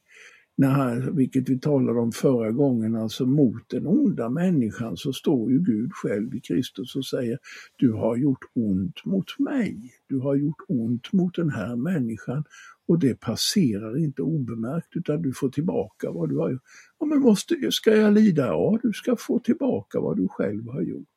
när, 0.59 1.11
vilket 1.11 1.49
vi 1.49 1.59
talade 1.59 2.01
om 2.01 2.13
förra 2.13 2.51
gången, 2.51 2.97
alltså 2.97 3.27
mot 3.27 3.69
den 3.69 3.87
onda 3.87 4.29
människan 4.29 4.97
så 4.97 5.13
står 5.13 5.51
ju 5.51 5.59
Gud 5.59 5.93
själv 5.93 6.35
i 6.35 6.41
Kristus 6.41 6.97
och 6.97 7.07
säger 7.07 7.39
Du 7.77 7.93
har 7.93 8.17
gjort 8.17 8.45
ont 8.55 9.05
mot 9.05 9.39
mig, 9.39 9.93
du 10.09 10.19
har 10.19 10.35
gjort 10.35 10.65
ont 10.69 11.13
mot 11.13 11.35
den 11.35 11.51
här 11.51 11.77
människan 11.77 12.45
och 12.87 12.99
det 12.99 13.21
passerar 13.21 13.99
inte 13.99 14.23
obemärkt 14.23 14.97
utan 14.97 15.23
du 15.23 15.33
får 15.33 15.49
tillbaka 15.49 16.11
vad 16.11 16.29
du 16.29 16.37
har 16.37 16.51
gjort. 16.51 16.63
Ja, 16.99 17.07
men 17.07 17.21
måste, 17.21 17.57
ska 17.71 17.97
jag 17.97 18.15
lida? 18.15 18.47
Ja, 18.47 18.79
du 18.83 18.93
ska 18.93 19.17
få 19.17 19.39
tillbaka 19.39 20.01
vad 20.01 20.17
du 20.17 20.29
själv 20.29 20.69
har 20.69 20.83
gjort. 20.83 21.09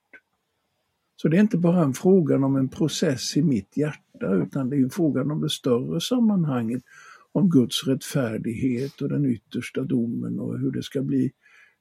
Så 1.22 1.28
det 1.28 1.38
är 1.38 1.42
inte 1.42 1.58
bara 1.58 1.84
en 1.84 1.94
fråga 1.94 2.36
om 2.36 2.56
en 2.56 2.70
process 2.70 3.38
i 3.38 3.42
mitt 3.42 3.78
hjärta 3.78 4.34
utan 4.34 4.70
det 4.70 4.76
är 4.76 4.84
en 4.84 4.90
fråga 4.90 5.22
om 5.22 5.42
det 5.42 5.50
större 5.50 6.02
sammanhanget 6.02 6.84
om 7.32 7.50
Guds 7.50 7.88
rättfärdighet 7.88 9.02
och 9.02 9.10
den 9.10 9.26
yttersta 9.26 9.84
domen 9.84 10.40
och 10.40 10.60
hur 10.60 10.72
det 10.72 10.84
ska 10.84 11.02
bli, 11.02 11.32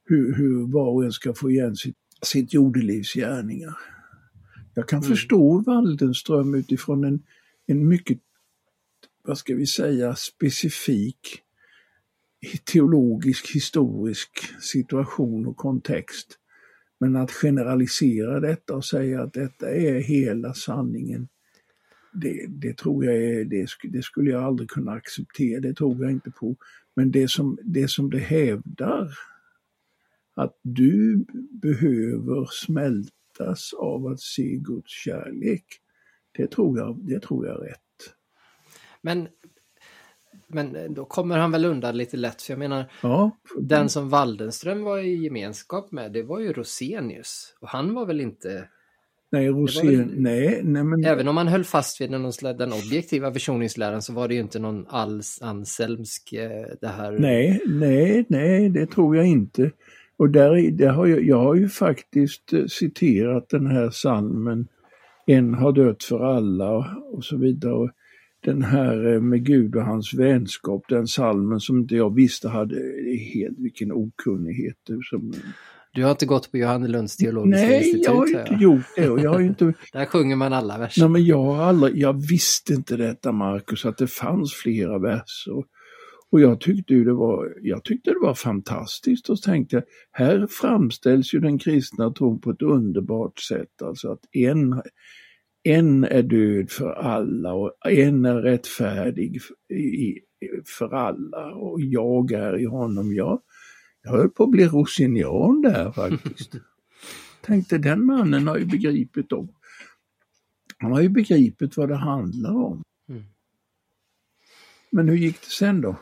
hur, 0.05 0.35
hur 0.35 0.71
var 0.71 0.87
och 0.87 1.05
en 1.05 1.11
ska 1.11 1.33
få 1.33 1.51
igen 1.51 1.75
sitt, 1.75 1.95
sitt 2.21 2.53
jordelivs 2.53 3.13
gärningar. 3.13 3.77
Jag 4.73 4.87
kan 4.87 4.99
mm. 4.99 5.09
förstå 5.09 5.59
Waldenström 5.59 6.55
utifrån 6.55 7.03
en, 7.03 7.23
en 7.65 7.87
mycket, 7.87 8.19
vad 9.23 9.37
ska 9.37 9.55
vi 9.55 9.65
säga, 9.65 10.15
specifik 10.15 11.41
teologisk, 12.63 13.55
historisk 13.55 14.61
situation 14.61 15.45
och 15.45 15.57
kontext. 15.57 16.37
Men 17.01 17.15
att 17.15 17.31
generalisera 17.31 18.39
detta 18.39 18.75
och 18.75 18.85
säga 18.85 19.21
att 19.21 19.33
detta 19.33 19.69
är 19.69 19.99
hela 19.99 20.53
sanningen, 20.53 21.27
det, 22.13 22.45
det 22.47 22.77
tror 22.77 23.05
jag 23.05 23.15
är, 23.15 23.45
det, 23.45 23.67
det, 23.83 24.03
skulle 24.03 24.31
jag 24.31 24.43
aldrig 24.43 24.69
kunna 24.69 24.91
acceptera, 24.91 25.59
det 25.59 25.73
tror 25.73 26.03
jag 26.03 26.11
inte 26.11 26.31
på. 26.31 26.55
Men 26.95 27.11
det 27.11 27.31
som 27.31 27.57
det, 27.63 27.87
som 27.87 28.09
det 28.09 28.19
hävdar, 28.19 29.13
att 30.33 30.59
du 30.61 31.25
behöver 31.61 32.49
smältas 32.51 33.73
av 33.73 34.07
att 34.07 34.21
se 34.21 34.55
Guds 34.55 34.91
kärlek, 34.91 35.65
det 36.31 36.51
tror 36.51 36.79
jag, 36.79 36.99
det 37.03 37.19
tror 37.19 37.47
jag 37.47 37.55
är 37.55 37.69
rätt. 37.69 38.15
Men, 39.01 39.27
men 40.53 40.93
då 40.93 41.05
kommer 41.05 41.37
han 41.37 41.51
väl 41.51 41.65
undan 41.65 41.97
lite 41.97 42.17
lätt, 42.17 42.41
för 42.41 42.53
jag 42.53 42.59
menar, 42.59 42.91
ja. 43.01 43.31
den 43.59 43.89
som 43.89 44.09
Waldenström 44.09 44.83
var 44.83 44.97
i 44.97 45.15
gemenskap 45.15 45.91
med, 45.91 46.11
det 46.11 46.23
var 46.23 46.39
ju 46.39 46.53
Rosenius. 46.53 47.55
Och 47.61 47.69
han 47.69 47.93
var 47.93 48.05
väl 48.05 48.21
inte 48.21 48.67
Nej, 49.31 49.47
Rosén, 49.47 50.13
nej, 50.17 50.61
nej 50.63 50.83
men... 50.83 51.05
Även 51.05 51.27
om 51.27 51.35
man 51.35 51.47
höll 51.47 51.63
fast 51.63 52.01
vid 52.01 52.11
den, 52.11 52.31
den 52.57 52.73
objektiva 52.73 53.33
försoningsläran 53.33 54.01
så 54.01 54.13
var 54.13 54.27
det 54.27 54.33
ju 54.33 54.39
inte 54.39 54.59
någon 54.59 54.85
alls 54.87 55.39
anselmsk 55.41 56.33
eh, 56.33 56.65
det 56.81 56.87
här... 56.87 57.11
Nej, 57.11 57.61
nej, 57.65 58.25
nej, 58.29 58.69
det 58.69 58.85
tror 58.85 59.17
jag 59.17 59.25
inte. 59.25 59.71
Och 60.17 60.29
där, 60.29 60.71
där 60.71 60.89
har 60.89 61.07
jag, 61.07 61.23
jag 61.23 61.37
har 61.37 61.55
ju 61.55 61.69
faktiskt 61.69 62.53
eh, 62.53 62.65
citerat 62.65 63.49
den 63.49 63.67
här 63.67 63.89
salmen 63.89 64.67
En 65.25 65.53
har 65.53 65.71
dött 65.71 66.03
för 66.03 66.19
alla 66.19 66.97
och 67.11 67.23
så 67.23 67.37
vidare. 67.37 67.89
Den 68.43 68.63
här 68.63 69.13
eh, 69.13 69.21
med 69.21 69.45
Gud 69.45 69.75
och 69.75 69.85
hans 69.85 70.13
vänskap, 70.13 70.83
den 70.89 71.07
salmen 71.07 71.59
som 71.59 71.77
inte 71.77 71.95
jag 71.95 72.15
visste 72.15 72.49
hade 72.49 72.75
helt, 73.33 73.59
vilken 73.59 73.91
okunnighet. 73.91 74.77
Som, 75.09 75.33
du 75.93 76.03
har 76.03 76.11
inte 76.11 76.25
gått 76.25 76.51
på 76.51 76.57
Johannelunds 76.57 77.17
teologiska 77.17 77.67
Nej, 77.67 77.77
institut? 77.77 77.93
Nej, 77.93 78.03
jag 78.05 78.13
har 78.15 78.27
inte 78.27 78.63
gjort 78.63 78.85
det. 78.95 79.09
Och 79.09 79.19
jag 79.19 79.31
har 79.31 79.41
inte... 79.41 79.73
Där 79.93 80.05
sjunger 80.05 80.35
man 80.35 80.53
alla 80.53 80.77
verser. 80.77 81.01
Nej, 81.01 81.09
men 81.09 81.25
jag, 81.25 81.43
har 81.43 81.63
aldrig, 81.63 81.97
jag 81.97 82.27
visste 82.29 82.73
inte 82.73 82.97
detta, 82.97 83.31
Markus, 83.31 83.85
att 83.85 83.97
det 83.97 84.07
fanns 84.07 84.53
flera 84.53 84.99
verser. 84.99 85.63
Och 86.31 86.41
jag 86.41 86.59
tyckte, 86.59 86.93
det 86.93 87.13
var, 87.13 87.53
jag 87.61 87.83
tyckte 87.83 88.09
det 88.09 88.19
var 88.21 88.33
fantastiskt 88.33 89.29
och 89.29 89.41
tänkte, 89.41 89.83
här 90.11 90.47
framställs 90.49 91.33
ju 91.33 91.39
den 91.39 91.59
kristna 91.59 92.11
tron 92.11 92.41
på 92.41 92.51
ett 92.51 92.61
underbart 92.61 93.39
sätt. 93.39 93.81
Alltså 93.81 94.11
att 94.11 94.19
en, 94.31 94.81
en 95.63 96.03
är 96.03 96.23
död 96.23 96.71
för 96.71 96.91
alla 96.91 97.53
och 97.53 97.73
en 97.83 98.25
är 98.25 98.41
rättfärdig 98.41 99.41
för 100.65 100.93
alla 100.93 101.51
och 101.51 101.81
jag 101.81 102.31
är 102.31 102.59
i 102.59 102.65
honom. 102.65 103.13
Jag, 103.13 103.41
jag 104.03 104.11
höll 104.11 104.29
på 104.29 104.43
att 104.43 104.51
bli 104.51 104.67
rosinian 104.67 105.61
där 105.61 105.91
faktiskt. 105.91 106.51
Tänkte 107.41 107.77
den 107.77 108.05
mannen 108.05 108.47
har 108.47 108.57
ju 108.57 108.65
begripit 108.65 109.29
då. 109.29 109.47
Han 110.77 110.91
har 110.91 111.01
ju 111.01 111.09
begripit 111.09 111.77
vad 111.77 111.89
det 111.89 111.95
handlar 111.95 112.55
om. 112.55 112.83
Mm. 113.09 113.23
Men 114.89 115.09
hur 115.09 115.17
gick 115.17 115.41
det 115.41 115.49
sen 115.49 115.81
då? 115.81 115.95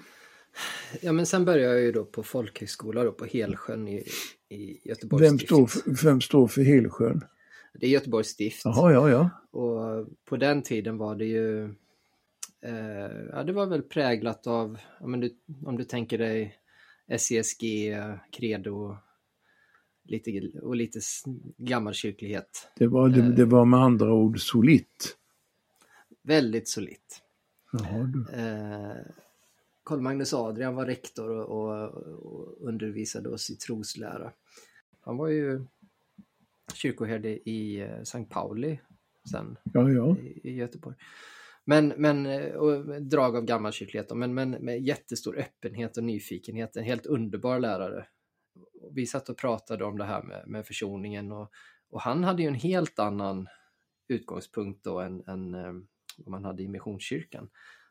Ja 1.02 1.12
men 1.12 1.26
sen 1.26 1.46
började 1.46 1.74
jag 1.74 1.82
ju 1.82 1.92
då 1.92 2.06
på 2.06 2.24
folkhögskola 2.24 3.04
då 3.04 3.12
på 3.12 3.26
Helsjön 3.26 3.88
i, 3.88 4.04
i 4.50 4.90
Göteborgs 4.90 5.32
vem 5.32 5.40
står, 5.40 5.68
för, 5.68 6.06
vem 6.06 6.22
står 6.22 6.48
för 6.48 6.62
Helsjön? 6.62 7.24
Det 7.80 7.88
är 7.88 7.90
Göteborgs 7.90 8.28
stift. 8.28 8.62
Jaha, 8.66 8.92
ja, 8.92 9.10
ja. 9.10 9.30
Och 9.52 10.08
på 10.26 10.38
den 10.38 10.62
tiden 10.62 10.98
var 10.98 11.16
det 11.16 11.26
ju 11.26 11.64
eh, 12.62 13.12
ja, 13.32 13.44
det 13.44 13.54
var 13.54 13.66
väl 13.66 13.82
präglat 13.82 14.48
av, 14.48 14.78
men 15.02 15.20
du, 15.20 15.38
om 15.66 15.78
du 15.78 15.84
tänker 15.84 16.18
dig 16.18 16.56
SESG, 17.18 17.64
Credo 18.32 18.98
lite, 20.04 20.60
och 20.62 20.76
lite 20.76 21.00
gammalkyrklighet. 21.58 22.70
Det 22.76 22.88
var, 22.88 23.10
det, 23.10 23.36
det 23.36 23.46
var 23.46 23.66
med 23.66 23.80
andra 23.80 24.14
ord 24.14 24.40
solitt? 24.40 25.18
Väldigt 26.24 26.68
solitt. 26.68 27.22
Eh, 28.34 28.98
Karl 29.84 30.00
Magnus 30.00 30.34
Adrian 30.34 30.76
var 30.76 30.86
rektor 30.86 31.30
och, 31.30 31.46
och, 31.50 31.94
och, 31.94 32.68
undervisade 32.68 33.30
oss 33.30 33.50
i 33.50 33.56
troslära. 33.56 34.32
Han 35.02 35.18
var 35.18 35.28
ju 35.28 35.66
kyrkoherde 36.74 37.50
i 37.50 37.80
eh, 37.80 38.04
Sankt 38.04 38.32
Pauli 38.32 38.80
sen 39.30 39.58
ja, 39.74 39.90
ja. 39.90 40.16
I, 40.44 40.52
Göteborg. 40.52 40.96
Men, 41.66 41.88
men 41.88 42.26
eh, 42.26 42.52
och 42.52 43.02
drag 43.02 43.36
av 43.36 43.46
gammalkyrklighet, 43.46 44.16
men, 44.16 44.34
men 44.34 44.52
med 44.52 44.82
jättestor 44.82 45.38
öppenhet 45.38 45.98
och 45.98 46.04
nyfikenhet. 46.04 46.76
En 46.76 46.84
helt 46.84 47.06
underbar 47.06 47.60
lärare. 47.60 48.06
Vi 48.92 49.06
satt 49.06 49.30
och 49.30 49.38
pratade 49.38 49.86
om 49.86 49.98
det 49.98 50.06
här 50.06 50.24
med, 50.24 50.44
med 50.48 50.68
försoningen 50.68 51.32
och, 51.32 51.52
och 51.90 52.02
han 52.02 52.24
hade 52.24 52.42
ju 52.42 52.48
en 52.48 52.54
helt 52.54 53.00
annan 53.00 53.48
utgångspunkt 54.08 54.84
då 54.84 55.00
än, 55.00 55.24
än 55.28 55.54
eh, 55.54 55.74
vad 56.18 56.32
man 56.32 56.46
hade 56.46 56.64
i 56.64 56.68
Missionskyrkan. 56.68 57.50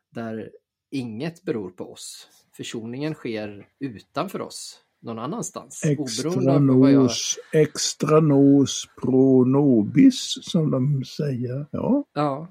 Där 0.09 0.51
inget 0.89 1.43
beror 1.43 1.71
på 1.71 1.91
oss. 1.91 2.27
Försoningen 2.53 3.13
sker 3.13 3.67
utanför 3.79 4.41
oss, 4.41 4.81
någon 4.99 5.19
annanstans. 5.19 5.85
Extra 5.85 6.59
nos, 6.59 7.39
jag... 7.51 7.61
extra 7.61 8.19
nos 8.19 8.87
pro 9.01 9.45
nobis 9.45 10.37
som 10.41 10.71
de 10.71 11.03
säger. 11.05 11.65
Ja. 11.71 12.03
ja, 12.13 12.47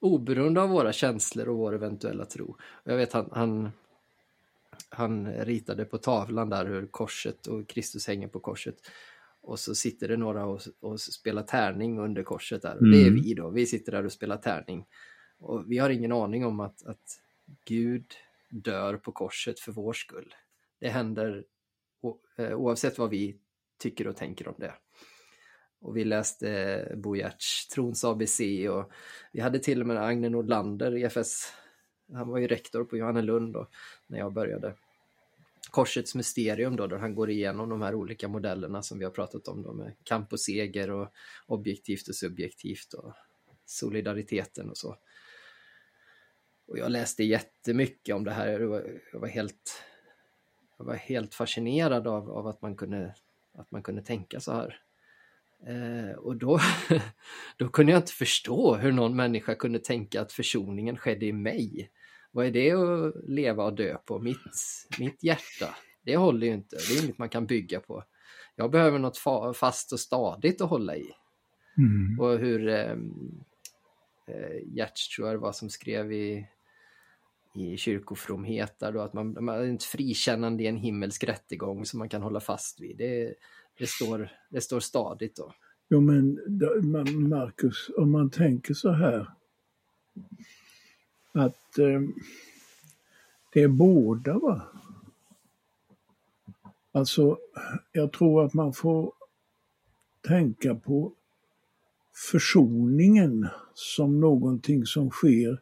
oberoende 0.00 0.62
av 0.62 0.68
våra 0.68 0.92
känslor 0.92 1.48
och 1.48 1.56
vår 1.56 1.74
eventuella 1.74 2.24
tro. 2.24 2.56
Jag 2.84 2.96
vet 2.96 3.12
han, 3.12 3.28
han, 3.32 3.70
han 4.88 5.32
ritade 5.32 5.84
på 5.84 5.98
tavlan 5.98 6.50
där 6.50 6.66
hur 6.66 6.86
korset 6.86 7.46
och 7.46 7.68
Kristus 7.68 8.06
hänger 8.06 8.28
på 8.28 8.40
korset. 8.40 8.76
Och 9.42 9.58
så 9.58 9.74
sitter 9.74 10.08
det 10.08 10.16
några 10.16 10.46
och, 10.46 10.60
och 10.80 11.00
spelar 11.00 11.42
tärning 11.42 11.98
under 11.98 12.22
korset 12.22 12.62
där. 12.62 12.76
Mm. 12.76 12.90
Det 12.90 13.02
är 13.02 13.08
mm. 13.08 13.22
vi 13.22 13.34
då, 13.34 13.50
vi 13.50 13.66
sitter 13.66 13.92
där 13.92 14.04
och 14.04 14.12
spelar 14.12 14.36
tärning. 14.36 14.86
Och 15.38 15.64
vi 15.66 15.78
har 15.78 15.90
ingen 15.90 16.12
aning 16.12 16.46
om 16.46 16.60
att, 16.60 16.86
att 16.86 17.20
Gud 17.64 18.04
dör 18.50 18.96
på 18.96 19.12
korset 19.12 19.60
för 19.60 19.72
vår 19.72 19.92
skull. 19.92 20.34
Det 20.80 20.88
händer 20.88 21.44
Eh, 22.36 22.52
oavsett 22.52 22.98
vad 22.98 23.10
vi 23.10 23.36
tycker 23.78 24.06
och 24.06 24.16
tänker 24.16 24.48
om 24.48 24.54
det. 24.58 24.74
Och 25.80 25.96
vi 25.96 26.04
läste 26.04 26.50
eh, 26.50 26.96
Bo 26.96 27.16
Giertz 27.16 27.68
Trons 27.68 28.04
ABC 28.04 28.40
och 28.70 28.92
vi 29.32 29.40
hade 29.40 29.58
till 29.58 29.80
och 29.80 29.86
med 29.86 30.04
Agne 30.04 30.28
Nordlander, 30.28 30.96
EFS 30.96 31.52
han 32.12 32.28
var 32.28 32.38
ju 32.38 32.46
rektor 32.46 32.84
på 32.84 32.96
Johannelund 32.96 33.52
då, 33.52 33.68
när 34.06 34.18
jag 34.18 34.32
började. 34.32 34.74
Korsets 35.70 36.14
mysterium 36.14 36.76
då, 36.76 36.86
där 36.86 36.98
han 36.98 37.14
går 37.14 37.30
igenom 37.30 37.68
de 37.68 37.82
här 37.82 37.94
olika 37.94 38.28
modellerna 38.28 38.82
som 38.82 38.98
vi 38.98 39.04
har 39.04 39.12
pratat 39.12 39.48
om 39.48 39.62
då 39.62 39.72
med 39.72 39.96
kamp 40.04 40.32
och 40.32 40.40
seger 40.40 40.90
och 40.90 41.08
objektivt 41.46 42.08
och 42.08 42.14
subjektivt 42.14 42.94
och 42.94 43.14
solidariteten 43.64 44.70
och 44.70 44.76
så. 44.76 44.96
Och 46.66 46.78
jag 46.78 46.90
läste 46.90 47.24
jättemycket 47.24 48.14
om 48.14 48.24
det 48.24 48.30
här, 48.30 48.60
jag 49.12 49.20
var 49.20 49.28
helt, 49.28 49.82
jag 50.80 50.84
var 50.84 50.94
helt 50.94 51.34
fascinerad 51.34 52.06
av, 52.06 52.30
av 52.30 52.46
att, 52.46 52.62
man 52.62 52.76
kunde, 52.76 53.14
att 53.54 53.70
man 53.70 53.82
kunde 53.82 54.02
tänka 54.02 54.40
så 54.40 54.52
här. 54.52 54.80
Eh, 55.66 56.16
och 56.16 56.36
då, 56.36 56.60
då 57.56 57.68
kunde 57.68 57.92
jag 57.92 57.98
inte 57.98 58.12
förstå 58.12 58.76
hur 58.76 58.92
någon 58.92 59.16
människa 59.16 59.54
kunde 59.54 59.78
tänka 59.78 60.20
att 60.20 60.32
försoningen 60.32 60.96
skedde 60.96 61.26
i 61.26 61.32
mig. 61.32 61.90
Vad 62.30 62.46
är 62.46 62.50
det 62.50 62.72
att 62.72 63.28
leva 63.28 63.64
och 63.64 63.74
dö 63.74 63.96
på? 63.96 64.18
Mitt, 64.18 64.38
mitt 64.98 65.22
hjärta? 65.22 65.74
Det 66.02 66.16
håller 66.16 66.46
ju 66.46 66.52
inte, 66.52 66.76
det 66.76 66.98
är 66.98 67.04
inget 67.04 67.18
man 67.18 67.28
kan 67.28 67.46
bygga 67.46 67.80
på. 67.80 68.04
Jag 68.56 68.70
behöver 68.70 68.98
något 68.98 69.18
fa 69.18 69.54
fast 69.54 69.92
och 69.92 70.00
stadigt 70.00 70.60
att 70.60 70.70
hålla 70.70 70.96
i. 70.96 71.10
Mm. 71.78 72.20
Och 72.20 72.38
hur 72.38 72.68
ehm, 72.68 73.44
eh, 74.26 74.76
Gertz 74.76 75.08
tror 75.08 75.28
jag 75.28 75.36
det 75.36 75.40
var 75.40 75.52
som 75.52 75.70
skrev 75.70 76.12
i, 76.12 76.46
i 77.54 77.76
kyrkofromhet 77.76 78.78
där 78.78 78.92
då, 78.92 79.00
att 79.00 79.12
man, 79.12 79.44
man 79.44 79.54
är 79.54 79.64
inte 79.64 79.84
frikännande 79.84 80.62
i 80.62 80.66
en 80.66 80.76
himmelsk 80.76 81.24
rättegång 81.24 81.86
som 81.86 81.98
man 81.98 82.08
kan 82.08 82.22
hålla 82.22 82.40
fast 82.40 82.80
vid. 82.80 82.96
Det, 82.96 83.34
det, 83.78 83.86
står, 83.86 84.30
det 84.50 84.60
står 84.60 84.80
stadigt 84.80 85.36
då. 85.36 85.54
Jo 85.88 86.00
men 86.00 86.38
Marcus, 87.28 87.90
om 87.96 88.10
man 88.10 88.30
tänker 88.30 88.74
så 88.74 88.90
här 88.90 89.30
att 91.32 91.78
eh, 91.78 92.00
det 93.52 93.62
är 93.62 93.68
båda 93.68 94.38
va. 94.38 94.62
Alltså, 96.92 97.38
jag 97.92 98.12
tror 98.12 98.44
att 98.44 98.54
man 98.54 98.72
får 98.72 99.12
tänka 100.28 100.74
på 100.74 101.12
försoningen 102.30 103.48
som 103.74 104.20
någonting 104.20 104.86
som 104.86 105.10
sker 105.10 105.60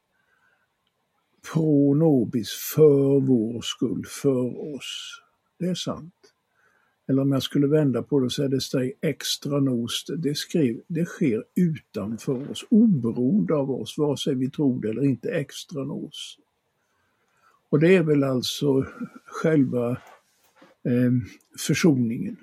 pro 1.52 1.94
nobis, 1.94 2.50
för 2.74 3.20
vår 3.20 3.60
skull, 3.60 4.04
för 4.06 4.74
oss. 4.74 5.22
Det 5.58 5.66
är 5.66 5.74
sant. 5.74 6.14
Eller 7.08 7.22
om 7.22 7.32
jag 7.32 7.42
skulle 7.42 7.66
vända 7.66 8.02
på 8.02 8.18
det 8.18 8.24
och 8.24 8.32
säga 8.32 8.48
det 8.48 8.60
steg 8.60 8.92
extra 9.00 9.60
nos, 9.60 10.04
det, 10.18 10.34
skrev, 10.34 10.80
det 10.86 11.04
sker 11.04 11.44
utanför 11.54 12.50
oss, 12.50 12.64
oberoende 12.70 13.54
av 13.54 13.70
oss, 13.70 13.98
vare 13.98 14.16
sig 14.16 14.34
vi 14.34 14.50
tror 14.50 14.80
det 14.80 14.88
eller 14.88 15.04
inte, 15.04 15.30
extra 15.30 15.84
nos. 15.84 16.38
Och 17.68 17.80
det 17.80 17.96
är 17.96 18.02
väl 18.02 18.24
alltså 18.24 18.86
själva 19.26 19.90
eh, 20.82 21.12
försoningen. 21.58 22.36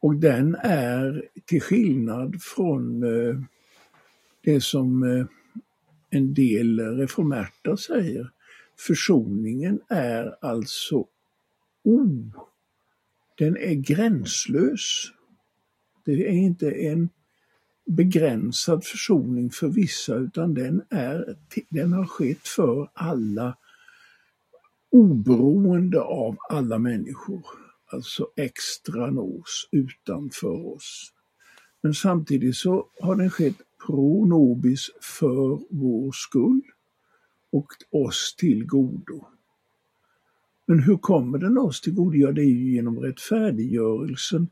Och 0.00 0.14
den 0.14 0.56
är 0.62 1.28
till 1.44 1.62
skillnad 1.62 2.42
från 2.42 3.02
eh, 3.02 3.40
det 4.44 4.60
som 4.60 5.02
eh, 5.02 5.26
en 6.10 6.34
del 6.34 6.80
reformerta 6.80 7.76
säger, 7.76 8.30
försoningen 8.76 9.80
är 9.88 10.44
alltså 10.44 11.06
o 11.84 12.30
den 13.40 13.56
är 13.56 13.74
gränslös. 13.74 15.12
Det 16.04 16.12
är 16.12 16.32
inte 16.32 16.70
en 16.70 17.08
begränsad 17.86 18.84
försoning 18.84 19.50
för 19.50 19.68
vissa 19.68 20.14
utan 20.14 20.54
den, 20.54 20.82
är, 20.90 21.36
den 21.68 21.92
har 21.92 22.04
skett 22.04 22.48
för 22.48 22.90
alla 22.94 23.56
oberoende 24.90 26.00
av 26.00 26.36
alla 26.48 26.78
människor. 26.78 27.44
Alltså 27.92 28.30
extra 28.36 29.10
nos 29.10 29.68
utanför 29.70 30.66
oss. 30.74 31.12
Men 31.80 31.94
samtidigt 31.94 32.56
så 32.56 32.86
har 33.00 33.16
den 33.16 33.30
skett 33.30 33.56
pro 33.86 34.24
nobis 34.24 34.90
för 35.00 35.60
vår 35.70 36.12
skull 36.12 36.62
och 37.52 37.68
oss 37.90 38.34
till 38.38 38.66
godo. 38.66 39.26
Men 40.66 40.82
hur 40.82 40.96
kommer 40.96 41.38
den 41.38 41.58
oss 41.58 41.80
till 41.80 41.94
godo? 41.94 42.16
Ja, 42.16 42.32
det 42.32 42.42
är 42.42 42.50
ju 42.50 42.72
genom 42.72 42.98
rättfärdiggörelsen. 42.98 44.48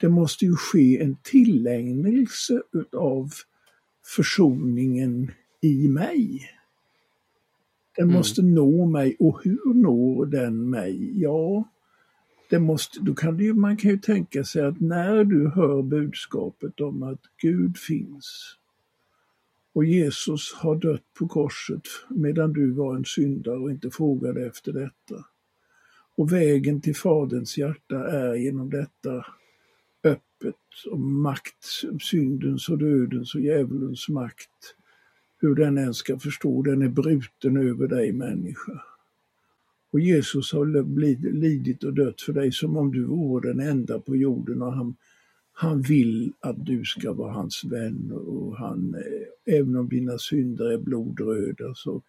Det 0.00 0.08
måste 0.08 0.44
ju 0.44 0.56
ske 0.56 1.02
en 1.02 1.16
tillägnelse 1.22 2.62
utav 2.72 3.30
försoningen 4.16 5.30
i 5.60 5.88
mig. 5.88 6.50
Den 7.96 8.04
mm. 8.04 8.16
måste 8.16 8.42
nå 8.42 8.86
mig 8.86 9.16
och 9.18 9.40
hur 9.44 9.74
når 9.74 10.26
den 10.26 10.70
mig? 10.70 11.20
Ja, 11.20 11.68
det 12.50 12.58
måste, 12.58 13.00
då 13.00 13.14
kan 13.14 13.36
det 13.36 13.54
man 13.54 13.76
kan 13.76 13.90
ju 13.90 13.98
tänka 13.98 14.44
sig 14.44 14.62
att 14.62 14.80
när 14.80 15.24
du 15.24 15.48
hör 15.48 15.82
budskapet 15.82 16.80
om 16.80 17.02
att 17.02 17.20
Gud 17.42 17.78
finns 17.78 18.56
och 19.72 19.84
Jesus 19.84 20.52
har 20.54 20.76
dött 20.76 21.04
på 21.18 21.28
korset 21.28 21.82
medan 22.08 22.52
du 22.52 22.70
var 22.70 22.96
en 22.96 23.04
syndare 23.04 23.58
och 23.58 23.70
inte 23.70 23.90
frågade 23.90 24.46
efter 24.46 24.72
detta. 24.72 25.24
Och 26.16 26.32
vägen 26.32 26.80
till 26.80 26.96
Faderns 26.96 27.58
hjärta 27.58 28.10
är 28.10 28.34
genom 28.34 28.70
detta 28.70 29.26
öppet 30.04 30.56
och 30.90 31.00
makt, 31.00 31.64
syndens 32.00 32.68
och 32.68 32.78
dödens 32.78 33.34
och 33.34 33.40
djävulens 33.40 34.08
makt, 34.08 34.76
hur 35.38 35.54
den 35.54 35.78
än 35.78 35.94
ska 35.94 36.18
förstå, 36.18 36.62
den 36.62 36.82
är 36.82 36.88
bruten 36.88 37.56
över 37.56 37.88
dig 37.88 38.12
människa. 38.12 38.82
Och 39.92 40.00
Jesus 40.00 40.52
har 40.52 40.66
lidit 41.32 41.84
och 41.84 41.94
dött 41.94 42.20
för 42.20 42.32
dig 42.32 42.52
som 42.52 42.76
om 42.76 42.92
du 42.92 43.04
vore 43.04 43.52
den 43.52 43.60
enda 43.60 44.00
på 44.00 44.16
jorden 44.16 44.62
och 44.62 44.72
han, 44.72 44.96
han 45.52 45.82
vill 45.82 46.32
att 46.40 46.66
du 46.66 46.84
ska 46.84 47.12
vara 47.12 47.32
hans 47.32 47.64
vän 47.64 48.12
och 48.12 48.56
han, 48.56 48.94
eh, 48.94 49.54
även 49.56 49.76
om 49.76 49.88
dina 49.88 50.18
synder 50.18 50.72
är 50.72 50.78
blodröda 50.78 51.74
så 51.74 52.02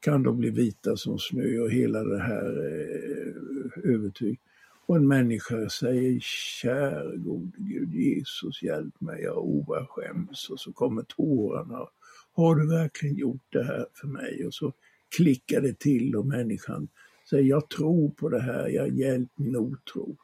kan 0.00 0.22
de 0.22 0.38
bli 0.38 0.50
vita 0.50 0.96
som 0.96 1.18
snö 1.18 1.58
och 1.58 1.70
hela 1.70 2.04
det 2.04 2.18
här 2.18 2.46
eh, 2.46 3.94
övertyg. 3.94 4.40
Och 4.86 4.96
en 4.96 5.08
människa 5.08 5.68
säger 5.68 6.18
käre 6.20 7.16
gode 7.16 7.52
Gud 7.56 7.94
Jesus 7.94 8.62
hjälp 8.62 9.00
mig, 9.00 9.22
jag 9.22 9.38
oa 9.38 9.86
skäms 9.86 10.50
och 10.50 10.60
så 10.60 10.72
kommer 10.72 11.02
tårarna. 11.02 11.88
Har 12.32 12.56
du 12.56 12.68
verkligen 12.68 13.16
gjort 13.16 13.46
det 13.48 13.64
här 13.64 13.86
för 13.94 14.08
mig? 14.08 14.46
Och 14.46 14.54
så 14.54 14.72
klickar 15.16 15.60
det 15.60 15.78
till 15.78 16.16
och 16.16 16.26
människan 16.26 16.88
säger 17.30 17.44
jag 17.44 17.70
tror 17.70 18.10
på 18.10 18.28
det 18.28 18.40
här, 18.40 18.68
jag 18.68 18.88
hjälp 18.88 19.30
min 19.36 19.56
otro. 19.56 20.16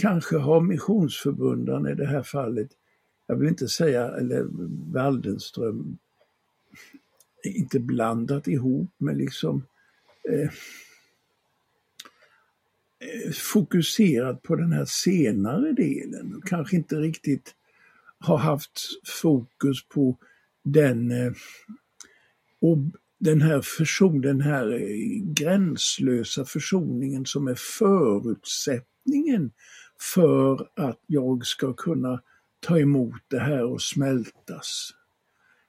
Kanske 0.00 0.36
har 0.36 0.60
missionsförbunden 0.60 1.86
i 1.86 1.94
det 1.94 2.06
här 2.06 2.22
fallet, 2.22 2.68
jag 3.26 3.36
vill 3.36 3.48
inte 3.48 3.68
säga, 3.68 4.08
eller 4.08 4.46
Waldenström, 4.92 5.98
inte 7.44 7.80
blandat 7.80 8.48
ihop 8.48 8.90
men 8.98 9.18
liksom 9.18 9.66
eh, 10.30 10.50
eh 13.00 13.32
fokuserat 13.32 14.42
på 14.42 14.56
den 14.56 14.72
här 14.72 14.84
senare 14.84 15.72
delen. 15.72 16.34
Och 16.34 16.48
kanske 16.48 16.76
inte 16.76 16.96
riktigt 16.96 17.54
har 18.18 18.36
haft 18.36 18.80
fokus 19.22 19.88
på 19.88 20.18
den 20.62 21.10
eh, 21.10 21.32
och 22.60 22.78
den 23.18 23.40
här 23.40 23.60
förson, 23.60 24.20
den 24.20 24.40
här 24.40 24.72
eh, 24.72 25.22
gränslösa 25.22 26.44
försoningen 26.44 27.26
som 27.26 27.48
är 27.48 27.54
förutsättningen 27.54 29.52
för 30.14 30.68
att 30.74 31.00
jag 31.06 31.46
ska 31.46 31.72
kunna 31.72 32.22
ta 32.60 32.78
emot 32.78 33.22
det 33.28 33.38
här 33.38 33.64
och 33.64 33.82
smältas. 33.82 34.90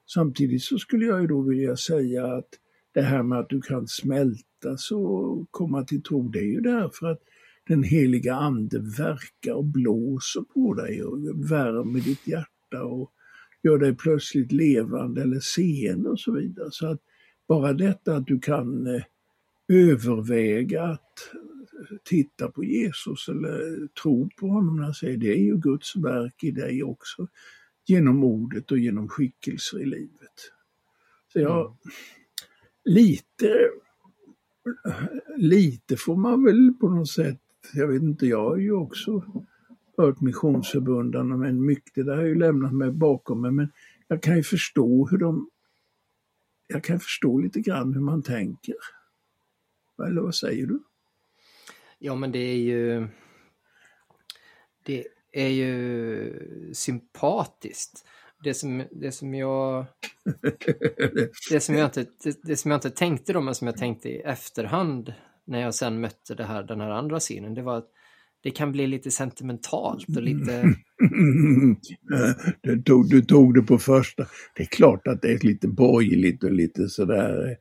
Samtidigt 0.07 0.63
så 0.63 0.77
skulle 0.77 1.05
jag 1.05 1.21
ju 1.21 1.27
då 1.27 1.41
vilja 1.41 1.75
säga 1.75 2.25
att 2.25 2.49
det 2.93 3.01
här 3.01 3.23
med 3.23 3.39
att 3.39 3.49
du 3.49 3.61
kan 3.61 3.87
smältas 3.87 4.91
och 4.91 5.47
komma 5.51 5.83
till 5.83 6.03
tro, 6.03 6.29
det 6.29 6.39
är 6.39 6.51
ju 6.51 6.61
därför 6.61 7.07
att 7.07 7.21
den 7.67 7.83
heliga 7.83 8.35
ande 8.35 8.79
verkar 8.79 9.53
och 9.53 9.65
blåser 9.65 10.41
på 10.41 10.73
dig 10.73 11.03
och 11.03 11.19
värmer 11.51 11.99
ditt 11.99 12.27
hjärta 12.27 12.83
och 12.83 13.11
gör 13.63 13.77
dig 13.77 13.95
plötsligt 13.95 14.51
levande 14.51 15.21
eller 15.21 15.39
seende 15.39 16.09
och 16.09 16.19
så 16.19 16.31
vidare. 16.31 16.67
Så 16.71 16.87
att 16.87 16.99
bara 17.47 17.73
detta 17.73 18.15
att 18.15 18.27
du 18.27 18.39
kan 18.39 18.87
eh, 18.87 19.03
överväga 19.67 20.83
att 20.83 21.31
titta 22.03 22.51
på 22.51 22.63
Jesus 22.63 23.29
eller 23.29 23.87
tro 23.87 24.29
på 24.39 24.47
honom 24.47 24.75
när 24.75 24.83
han 24.83 24.93
säger 24.93 25.17
det 25.17 25.33
är 25.33 25.43
ju 25.43 25.57
Guds 25.57 25.95
verk 25.95 26.43
i 26.43 26.51
dig 26.51 26.83
också 26.83 27.27
genom 27.85 28.23
ordet 28.23 28.71
och 28.71 28.77
genom 28.77 29.07
skickelser 29.07 29.81
i 29.81 29.85
livet. 29.85 30.51
Så 31.33 31.39
jag, 31.39 31.65
mm. 31.65 31.77
lite, 32.83 33.69
lite 35.37 35.97
får 35.97 36.15
man 36.15 36.43
väl 36.43 36.73
på 36.79 36.89
något 36.89 37.09
sätt, 37.09 37.41
jag 37.73 37.87
vet 37.87 38.01
inte, 38.01 38.25
jag 38.25 38.49
har 38.49 38.57
ju 38.57 38.71
också 38.71 39.23
hört 39.97 40.21
missionsförbundarna 40.21 41.37
men 41.37 41.65
mycket, 41.65 41.95
det 41.95 42.03
där 42.03 42.15
har 42.15 42.23
ju 42.23 42.35
lämnat 42.35 42.73
mig 42.73 42.91
bakom 42.91 43.41
mig, 43.41 43.51
men 43.51 43.71
jag 44.07 44.23
kan 44.23 44.37
ju 44.37 44.43
förstå 44.43 45.07
hur 45.11 45.17
de 45.17 45.49
jag 46.67 46.83
kan 46.83 46.99
förstå 46.99 47.39
lite 47.39 47.59
grann 47.59 47.93
hur 47.93 48.01
man 48.01 48.23
tänker. 48.23 48.75
Eller 50.07 50.21
vad 50.21 50.35
säger 50.35 50.67
du? 50.67 50.83
Ja 51.99 52.15
men 52.15 52.31
det 52.31 52.39
är 52.39 52.57
ju 52.57 53.07
det 54.85 55.07
är 55.31 55.49
ju 55.49 56.33
sympatiskt. 56.73 58.05
Det 58.43 58.53
som, 58.53 58.83
det 58.91 59.11
som 59.11 59.33
jag 59.33 59.85
det 61.51 61.59
som 61.59 61.75
jag, 61.75 61.87
inte, 61.87 62.05
det, 62.23 62.39
det, 62.43 62.57
som 62.57 62.71
jag 62.71 62.77
inte 62.77 62.89
tänkte 62.89 63.33
då 63.33 63.41
men 63.41 63.55
som 63.55 63.67
jag 63.67 63.77
tänkte 63.77 64.09
i 64.09 64.19
efterhand 64.19 65.13
när 65.47 65.61
jag 65.61 65.75
sen 65.75 66.01
mötte 66.01 66.35
det 66.35 66.43
här, 66.43 66.63
den 66.63 66.81
här 66.81 66.89
andra 66.89 67.19
synen, 67.19 67.53
det 67.53 67.61
var 67.61 67.77
att 67.77 67.89
det 68.43 68.51
kan 68.51 68.71
bli 68.71 68.87
lite 68.87 69.11
sentimentalt 69.11 70.07
och 70.15 70.21
lite... 70.21 70.63
du, 72.61 72.81
tog, 72.81 73.09
du 73.09 73.21
tog 73.21 73.53
det 73.53 73.61
på 73.61 73.77
första. 73.77 74.25
Det 74.55 74.63
är 74.63 74.67
klart 74.67 75.07
att 75.07 75.21
det 75.21 75.33
är 75.33 75.39
lite 75.47 75.67
borgerligt 75.67 76.43
och 76.43 76.51
lite 76.51 76.89
sådär 76.89 77.57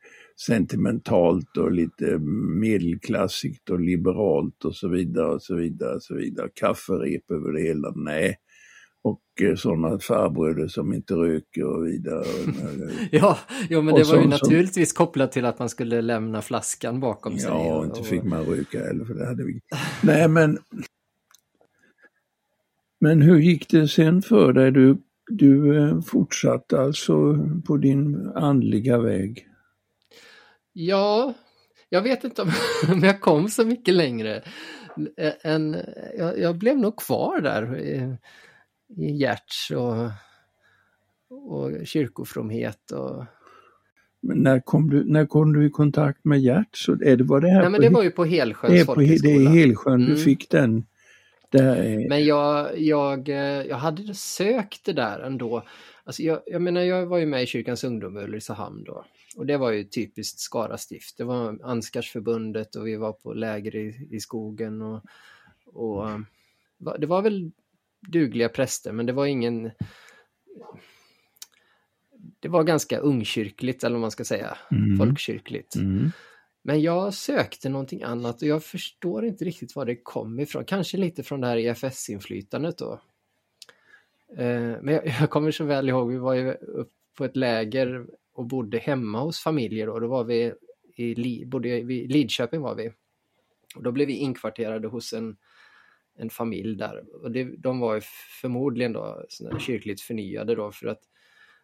sentimentalt 0.46 1.56
och 1.56 1.72
lite 1.72 2.18
medelklassigt 2.60 3.70
och 3.70 3.80
liberalt 3.80 4.64
och 4.64 4.76
så 4.76 4.88
vidare 4.88 5.26
och 5.26 5.42
så 5.42 5.54
vidare 5.54 5.94
och 5.94 6.02
så 6.02 6.14
vidare. 6.14 6.48
Kafferep 6.54 7.30
över 7.30 7.52
det 7.52 7.62
hela. 7.62 7.92
Nej, 7.96 8.36
och 9.02 9.42
eh, 9.42 9.54
sådana 9.54 9.98
farbröder 9.98 10.68
som 10.68 10.92
inte 10.92 11.14
röker 11.14 11.64
och 11.64 11.86
vidare. 11.86 12.24
ja, 13.10 13.38
ja, 13.68 13.82
men 13.82 13.94
det 13.94 14.04
var 14.04 14.20
ju 14.20 14.28
naturligtvis 14.28 14.92
kopplat 14.92 15.32
till 15.32 15.44
att 15.44 15.58
man 15.58 15.68
skulle 15.68 16.02
lämna 16.02 16.42
flaskan 16.42 17.00
bakom 17.00 17.38
sig. 17.38 17.50
Ja, 17.50 17.76
och, 17.76 17.84
inte 17.84 18.02
fick 18.02 18.24
man 18.24 18.44
röka 18.44 18.78
heller 18.78 19.04
för 19.04 19.14
det 19.14 19.26
hade 19.26 19.44
vi. 19.44 19.60
Nej, 20.02 20.28
men 20.28 20.58
men 23.00 23.22
hur 23.22 23.38
gick 23.38 23.68
det 23.68 23.88
sen 23.88 24.22
för 24.22 24.52
dig? 24.52 24.72
Du, 24.72 24.98
du 25.30 25.78
eh, 25.78 26.00
fortsatte 26.00 26.80
alltså 26.80 27.38
på 27.66 27.76
din 27.76 28.30
andliga 28.34 28.98
väg? 28.98 29.48
Ja, 30.76 31.34
jag 31.88 32.02
vet 32.02 32.24
inte 32.24 32.42
om, 32.42 32.50
om 32.92 33.00
jag 33.02 33.20
kom 33.20 33.48
så 33.48 33.64
mycket 33.64 33.94
längre. 33.94 34.42
Än, 35.42 35.76
jag, 36.18 36.38
jag 36.38 36.58
blev 36.58 36.78
nog 36.78 36.96
kvar 36.96 37.40
där 37.40 37.78
i 37.78 38.16
Gerts 38.96 39.70
och, 39.70 40.10
och 41.30 41.86
kyrkofromhet. 41.86 42.90
Och... 42.90 43.24
Men 44.22 44.38
när 44.38 44.60
kom, 44.60 44.90
du, 44.90 45.04
när 45.04 45.26
kom 45.26 45.52
du 45.52 45.66
i 45.66 45.70
kontakt 45.70 46.24
med 46.24 46.40
Gerts? 46.40 46.88
Är 46.88 47.16
det, 47.16 47.24
var 47.24 47.40
det 47.40 47.48
här 47.48 47.60
Nej, 47.60 47.70
men 47.70 47.80
det 47.80 47.88
var 47.88 48.02
ju 48.02 48.10
på 48.10 48.24
Helsjöns 48.24 48.86
folkhögskola. 48.86 49.34
Det 49.34 49.44
är 49.44 49.48
Helsjön 49.48 49.94
mm. 49.94 50.10
du 50.10 50.16
fick 50.16 50.50
den. 50.50 50.84
Är... 51.58 52.08
Men 52.08 52.24
jag, 52.24 52.78
jag, 52.78 53.28
jag 53.68 53.76
hade 53.76 54.14
sökt 54.14 54.84
det 54.84 54.92
där 54.92 55.20
ändå. 55.20 55.66
Alltså 56.04 56.22
jag, 56.22 56.40
jag 56.46 56.62
menar, 56.62 56.80
jag 56.80 57.06
var 57.06 57.18
ju 57.18 57.26
med 57.26 57.42
i 57.42 57.46
Kyrkans 57.46 57.84
ungdom 57.84 58.18
i 58.18 58.20
Ulricehamn 58.20 58.84
då. 58.84 59.04
Och 59.36 59.46
det 59.46 59.56
var 59.56 59.70
ju 59.70 59.84
typiskt 59.84 60.38
Skara 60.38 60.78
stift. 60.78 61.18
Det 61.18 61.24
var 61.24 61.58
Ansgarsförbundet 61.62 62.76
och 62.76 62.86
vi 62.86 62.96
var 62.96 63.12
på 63.12 63.32
läger 63.32 63.76
i, 63.76 64.08
i 64.10 64.20
skogen. 64.20 64.82
Och, 64.82 65.04
och 65.64 66.08
det 66.98 67.06
var 67.06 67.22
väl 67.22 67.50
dugliga 68.00 68.48
präster, 68.48 68.92
men 68.92 69.06
det 69.06 69.12
var 69.12 69.26
ingen... 69.26 69.70
Det 72.40 72.48
var 72.48 72.64
ganska 72.64 72.98
ungkyrkligt, 72.98 73.84
eller 73.84 73.94
vad 73.94 74.00
man 74.00 74.10
ska 74.10 74.24
säga, 74.24 74.58
mm. 74.70 74.96
folkkyrkligt. 74.96 75.76
Mm. 75.76 76.10
Men 76.66 76.80
jag 76.80 77.14
sökte 77.14 77.68
någonting 77.68 78.02
annat 78.02 78.42
och 78.42 78.48
jag 78.48 78.64
förstår 78.64 79.24
inte 79.24 79.44
riktigt 79.44 79.76
var 79.76 79.84
det 79.84 79.96
kom 79.96 80.40
ifrån. 80.40 80.64
Kanske 80.64 80.96
lite 80.96 81.22
från 81.22 81.40
det 81.40 81.46
här 81.46 81.56
EFS-inflytandet 81.56 82.78
då. 82.78 83.00
Eh, 84.36 84.76
men 84.82 84.88
jag, 85.20 85.30
kommer 85.30 85.50
så 85.50 85.64
väl 85.64 85.88
ihåg, 85.88 86.10
vi 86.10 86.18
var 86.18 86.34
ju 86.34 86.52
upp 86.52 86.92
på 87.16 87.24
ett 87.24 87.36
läger 87.36 88.06
och 88.32 88.46
bodde 88.46 88.78
hemma 88.78 89.20
hos 89.20 89.40
familjer 89.40 89.86
då. 89.86 89.98
Då 89.98 90.06
var 90.06 90.24
vi 90.24 90.52
i, 90.96 91.44
bodde 91.44 91.68
i 91.68 92.08
Lidköping 92.08 92.60
var 92.60 92.74
vi. 92.74 92.92
Och 93.76 93.82
då 93.82 93.92
blev 93.92 94.06
vi 94.06 94.16
inkvarterade 94.16 94.88
hos 94.88 95.12
en 95.12 95.36
en 96.16 96.30
familj 96.30 96.76
där. 96.76 97.04
Och 97.22 97.30
det, 97.30 97.44
de 97.44 97.80
var 97.80 97.94
ju 97.94 98.00
förmodligen 98.40 98.92
då 98.92 99.24
kyrkligt 99.58 100.00
förnyade 100.00 100.54
då 100.54 100.72
för 100.72 100.86
att 100.86 101.00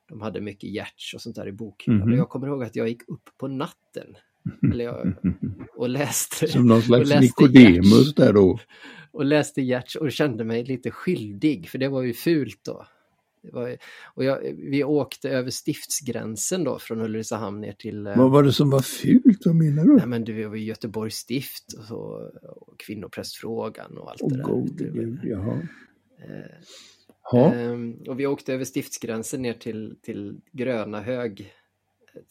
de 0.08 0.20
hade 0.20 0.40
mycket 0.40 0.70
hjärts 0.70 1.14
och 1.14 1.20
sånt 1.20 1.36
där 1.36 1.48
i 1.48 1.52
bokhyllan. 1.52 2.02
Mm. 2.02 2.12
Och 2.12 2.18
jag 2.18 2.28
kommer 2.28 2.46
ihåg 2.46 2.64
att 2.64 2.76
jag 2.76 2.88
gick 2.88 3.08
upp 3.08 3.30
på 3.38 3.48
natten 3.48 4.16
eller 4.72 4.84
jag, 4.84 5.14
och 5.76 5.88
läste. 5.88 6.48
Som 6.48 6.66
någon 6.66 6.82
slags 6.82 7.20
Nikodemus 7.20 8.14
där 8.14 8.32
då. 8.32 8.58
Och 9.12 9.24
läste 9.24 9.62
hjärts 9.62 9.96
och 9.96 10.12
kände 10.12 10.44
mig 10.44 10.64
lite 10.64 10.90
skyldig 10.90 11.68
för 11.68 11.78
det 11.78 11.88
var 11.88 12.02
ju 12.02 12.12
fult 12.12 12.60
då. 12.64 12.86
Var, 13.42 13.76
och 14.14 14.24
jag, 14.24 14.38
vi 14.56 14.84
åkte 14.84 15.30
över 15.30 15.50
stiftsgränsen 15.50 16.64
då 16.64 16.78
från 16.78 17.00
Ulricehamn 17.00 17.60
ner 17.60 17.72
till... 17.72 18.06
Eh, 18.06 18.18
Vad 18.18 18.30
var 18.30 18.42
det 18.42 18.52
som 18.52 18.70
var 18.70 18.80
fult? 18.80 19.46
Vad 19.46 19.54
menar 19.54 19.84
du? 19.84 19.96
Nej 19.96 20.06
men 20.06 20.24
det 20.24 20.46
var 20.46 20.56
Göteborgs 20.56 21.14
stift 21.14 21.72
och, 21.78 21.84
så, 21.84 22.30
och 22.56 22.80
kvinnoprästfrågan 22.80 23.98
och 23.98 24.10
allt 24.10 24.22
oh, 24.22 24.30
det 24.30 24.36
där. 24.36 24.44
Gode 24.44 24.84
Gud, 24.84 25.18
jaha. 25.22 25.62
Eh, 27.32 27.70
eh, 27.72 27.78
och 28.08 28.20
vi 28.20 28.26
åkte 28.26 28.54
över 28.54 28.64
stiftsgränsen 28.64 29.42
ner 29.42 29.54
till, 29.54 29.96
till 30.02 30.40
Gröna 30.52 31.00
hög. 31.00 31.52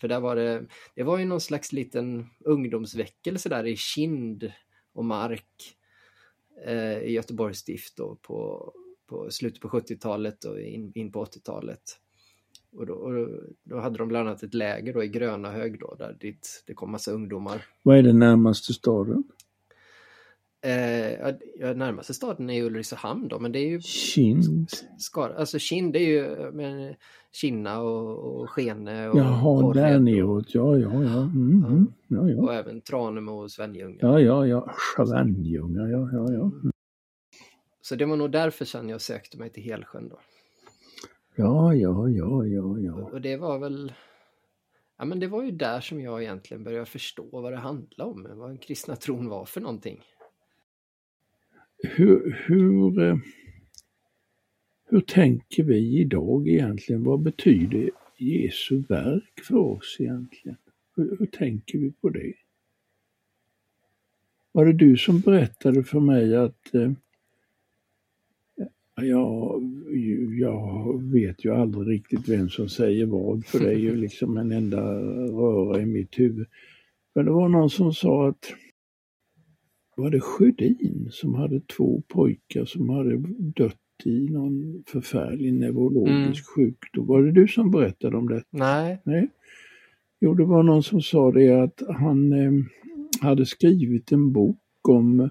För 0.01 0.07
där 0.07 0.19
var 0.19 0.35
det, 0.35 0.65
det 0.95 1.03
var 1.03 1.17
ju 1.17 1.25
någon 1.25 1.41
slags 1.41 1.71
liten 1.71 2.25
ungdomsväckelse 2.39 3.49
där 3.49 3.67
i 3.67 3.75
Kind 3.75 4.51
och 4.93 5.05
Mark 5.05 5.77
eh, 6.65 6.97
i 6.97 7.11
Göteborgs 7.11 7.57
stift 7.57 7.97
då 7.97 8.15
på 8.21 8.73
på 9.09 9.31
slutet 9.31 9.61
på 9.61 9.69
70-talet 9.69 10.43
och 10.43 10.59
in, 10.59 10.91
in 10.95 11.11
på 11.11 11.25
80-talet. 11.25 11.81
Och 12.71 12.85
då, 12.85 12.93
och 12.93 13.29
då, 13.63 13.79
hade 13.79 13.97
de 13.97 14.07
bland 14.07 14.27
annat 14.27 14.43
ett 14.43 14.53
läger 14.53 14.93
då 14.93 15.03
i 15.03 15.07
Gröna 15.07 15.51
hög 15.51 15.79
då, 15.79 15.95
där 15.95 16.17
dit 16.19 16.63
det 16.67 16.73
kom 16.73 16.91
massa 16.91 17.11
ungdomar. 17.11 17.65
Vad 17.83 17.97
är 17.97 18.03
den 18.03 18.19
närmaste 18.19 18.73
staden? 18.73 19.23
Eh, 20.61 21.11
ja, 21.59 21.73
närmaste 21.73 22.13
staden 22.13 22.49
är 22.49 22.63
Ulricehamn 22.63 23.27
då, 23.27 23.39
men 23.39 23.51
det 23.51 23.59
är 23.59 23.69
ju... 23.69 23.81
Kind? 23.81 24.69
Skara, 24.97 25.35
alltså 25.35 25.59
Kind 25.59 25.95
är 25.95 25.99
ju 25.99 26.51
men, 26.51 26.95
Kinna 27.31 27.81
och, 27.81 28.41
och 28.41 28.49
Skene 28.49 29.09
och 29.09 29.17
Jaha, 29.17 29.73
där 29.73 29.99
neråt, 29.99 30.55
ja, 30.55 30.77
ja, 30.77 31.03
ja. 31.03 31.21
Mm, 31.21 31.61
ja. 31.61 31.67
Mm. 31.67 31.93
ja, 32.07 32.29
ja. 32.29 32.41
Och 32.41 32.53
även 32.53 32.81
Tranemo 32.81 33.31
och 33.31 33.51
Svenljunga. 33.51 33.97
Ja, 34.01 34.19
ja, 34.19 34.47
ja. 34.47 34.73
Svenljunga, 35.07 35.81
ja, 35.81 36.09
ja, 36.13 36.33
ja. 36.33 36.41
Mm. 36.41 36.71
Så 37.81 37.95
det 37.95 38.05
var 38.05 38.15
nog 38.15 38.31
därför 38.31 38.65
sen 38.65 38.89
jag 38.89 39.01
sökte 39.01 39.37
mig 39.37 39.49
till 39.49 39.63
Helsjön 39.63 40.09
då. 40.09 40.19
Ja, 41.35 41.73
ja, 41.73 42.09
ja, 42.09 42.45
ja, 42.45 42.79
ja. 42.79 42.93
Och 42.93 43.21
det 43.21 43.37
var 43.37 43.59
väl 43.59 43.93
Ja 44.97 45.05
men 45.05 45.19
det 45.19 45.27
var 45.27 45.43
ju 45.43 45.51
där 45.51 45.81
som 45.81 46.01
jag 46.01 46.23
egentligen 46.23 46.63
började 46.63 46.85
förstå 46.85 47.25
vad 47.31 47.53
det 47.53 47.57
handlade 47.57 48.11
om, 48.11 48.27
vad 48.35 48.49
den 48.49 48.57
kristna 48.57 48.95
tron 48.95 49.29
var 49.29 49.45
för 49.45 49.61
någonting. 49.61 50.01
Hur, 51.83 52.37
hur, 52.45 53.01
eh, 53.01 53.17
hur 54.89 55.01
tänker 55.01 55.63
vi 55.63 55.99
idag 55.99 56.47
egentligen? 56.47 57.03
Vad 57.03 57.19
betyder 57.21 57.89
Jesu 58.17 58.83
verk 58.89 59.39
för 59.47 59.57
oss 59.57 59.97
egentligen? 59.99 60.57
Hur, 60.95 61.17
hur 61.19 61.25
tänker 61.25 61.77
vi 61.77 61.91
på 61.91 62.09
det? 62.09 62.33
Var 64.51 64.65
det 64.65 64.73
du 64.73 64.97
som 64.97 65.19
berättade 65.19 65.83
för 65.83 65.99
mig 65.99 66.35
att 66.35 66.75
eh, 66.75 66.91
Ja, 69.01 69.61
jag 70.39 71.03
vet 71.03 71.45
ju 71.45 71.53
aldrig 71.53 71.87
riktigt 71.87 72.29
vem 72.29 72.49
som 72.49 72.69
säger 72.69 73.05
vad 73.05 73.45
för 73.45 73.59
det 73.59 73.69
är 73.69 73.77
ju 73.77 73.95
liksom 74.01 74.37
en 74.37 74.51
enda 74.51 74.81
röra 75.31 75.81
i 75.81 75.85
mitt 75.85 76.19
huvud. 76.19 76.47
Men 77.13 77.25
det 77.25 77.31
var 77.31 77.49
någon 77.49 77.69
som 77.69 77.93
sa 77.93 78.27
att 78.27 78.53
var 79.99 80.09
det 80.09 80.19
Sjödin 80.19 81.07
som 81.11 81.35
hade 81.35 81.59
två 81.59 82.01
pojkar 82.07 82.65
som 82.65 82.89
hade 82.89 83.17
dött 83.39 83.75
i 84.03 84.29
någon 84.29 84.83
förfärlig 84.87 85.53
neurologisk 85.53 86.17
mm. 86.17 86.33
sjukdom. 86.55 87.07
Var 87.07 87.23
det 87.23 87.31
du 87.31 87.47
som 87.47 87.71
berättade 87.71 88.17
om 88.17 88.29
det? 88.29 88.43
Nej. 88.49 89.01
Nej. 89.03 89.29
Jo, 90.19 90.33
det 90.33 90.45
var 90.45 90.63
någon 90.63 90.83
som 90.83 91.01
sa 91.01 91.31
det 91.31 91.49
att 91.49 91.81
han 91.87 92.33
eh, 92.33 92.51
hade 93.21 93.45
skrivit 93.45 94.11
en 94.11 94.33
bok 94.33 94.57
om 94.89 95.29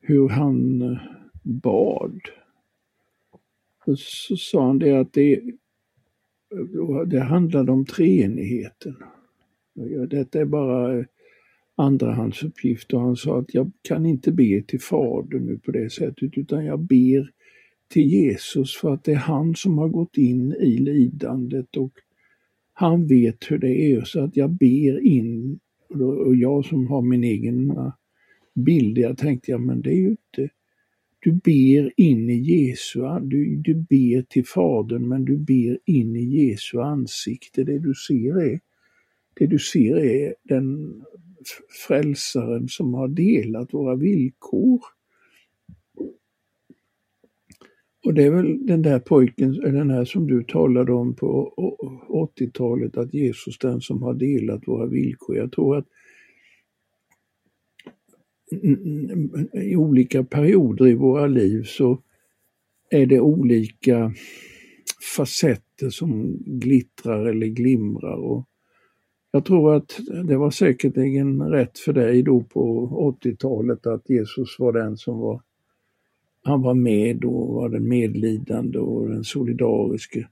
hur 0.00 0.28
han 0.28 0.82
eh, 0.82 0.98
bad 1.42 2.20
så 3.96 4.36
sa 4.36 4.66
han 4.66 4.78
det 4.78 4.92
att 4.92 5.12
det, 5.12 5.40
det 7.06 7.20
handlade 7.20 7.72
om 7.72 7.84
treenigheten. 7.84 8.96
Detta 10.08 10.40
är 10.40 10.44
bara 10.44 11.04
andrahandsuppgift 11.80 12.92
och 12.92 13.00
han 13.00 13.16
sa 13.16 13.38
att 13.38 13.54
jag 13.54 13.72
kan 13.82 14.06
inte 14.06 14.32
be 14.32 14.62
till 14.62 14.80
Fadern 14.80 15.46
nu 15.46 15.58
på 15.58 15.70
det 15.70 15.90
sättet 15.92 16.38
utan 16.38 16.64
jag 16.64 16.80
ber 16.80 17.30
till 17.88 18.06
Jesus 18.06 18.76
för 18.76 18.94
att 18.94 19.04
det 19.04 19.12
är 19.12 19.16
han 19.16 19.54
som 19.54 19.78
har 19.78 19.88
gått 19.88 20.16
in 20.16 20.52
i 20.52 20.78
lidandet 20.78 21.76
och 21.76 21.92
han 22.72 23.06
vet 23.06 23.50
hur 23.50 23.58
det 23.58 23.92
är 23.92 24.04
så 24.04 24.24
att 24.24 24.36
jag 24.36 24.50
ber 24.50 25.00
in 25.06 25.58
och 26.26 26.36
jag 26.36 26.64
som 26.64 26.86
har 26.86 27.02
min 27.02 27.24
egen 27.24 27.72
bild, 28.54 28.98
jag 28.98 29.18
tänkte 29.18 29.50
jag 29.50 29.60
men 29.60 29.80
det 29.80 29.90
är 29.90 30.00
ju 30.00 30.10
inte 30.10 30.48
du 31.22 31.32
ber 31.32 31.92
in 31.96 32.30
i 32.30 32.38
Jesu, 32.38 33.00
du, 33.22 33.56
du 33.56 33.74
ber 33.74 34.22
till 34.22 34.46
Fadern 34.46 35.08
men 35.08 35.24
du 35.24 35.36
ber 35.36 35.78
in 35.84 36.16
i 36.16 36.24
Jesu 36.24 36.80
ansikte. 36.80 37.64
Det 37.64 37.78
du 37.78 37.94
ser 37.94 38.40
är 38.42 38.60
det 39.34 39.46
du 39.46 39.58
ser 39.58 39.96
är 39.96 40.34
den 40.42 40.94
frälsaren 41.86 42.68
som 42.68 42.94
har 42.94 43.08
delat 43.08 43.74
våra 43.74 43.96
villkor. 43.96 44.80
Och 48.04 48.14
det 48.14 48.24
är 48.24 48.30
väl 48.30 48.66
den 48.66 48.82
där 48.82 48.98
pojken, 48.98 49.52
den 49.52 49.90
här 49.90 50.04
som 50.04 50.26
du 50.26 50.44
talade 50.44 50.92
om 50.92 51.14
på 51.14 51.54
80-talet, 52.38 52.96
att 52.96 53.14
Jesus 53.14 53.58
den 53.58 53.80
som 53.80 54.02
har 54.02 54.14
delat 54.14 54.68
våra 54.68 54.86
villkor. 54.86 55.36
Jag 55.36 55.52
tror 55.52 55.76
att 55.76 55.86
i 59.52 59.76
olika 59.76 60.24
perioder 60.24 60.88
i 60.88 60.94
våra 60.94 61.26
liv 61.26 61.62
så 61.62 62.02
är 62.90 63.06
det 63.06 63.20
olika 63.20 64.14
facetter 65.16 65.90
som 65.90 66.36
glittrar 66.46 67.26
eller 67.26 67.46
glimrar. 67.46 68.16
Och 68.16 68.49
jag 69.32 69.44
tror 69.44 69.74
att 69.74 70.00
det 70.24 70.36
var 70.36 70.50
säkerligen 70.50 71.42
rätt 71.42 71.78
för 71.78 71.92
dig 71.92 72.22
då 72.22 72.42
på 72.42 72.88
80-talet 73.22 73.86
att 73.86 74.10
Jesus 74.10 74.58
var 74.58 74.72
den 74.72 74.96
som 74.96 75.18
var 75.18 75.42
han 76.42 76.62
var 76.62 76.74
med 76.74 77.24
och 77.24 77.54
var 77.54 77.68
den 77.68 77.88
medlidande 77.88 78.78
och 78.78 79.08
den 79.08 79.24
solidariske. 79.24 80.28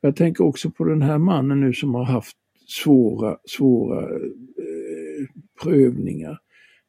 Jag 0.00 0.16
tänker 0.16 0.44
också 0.44 0.70
på 0.70 0.84
den 0.84 1.02
här 1.02 1.18
mannen 1.18 1.60
nu 1.60 1.72
som 1.72 1.94
har 1.94 2.04
haft 2.04 2.36
svåra, 2.66 3.38
svåra 3.44 4.02
eh, 4.02 5.26
prövningar. 5.62 6.38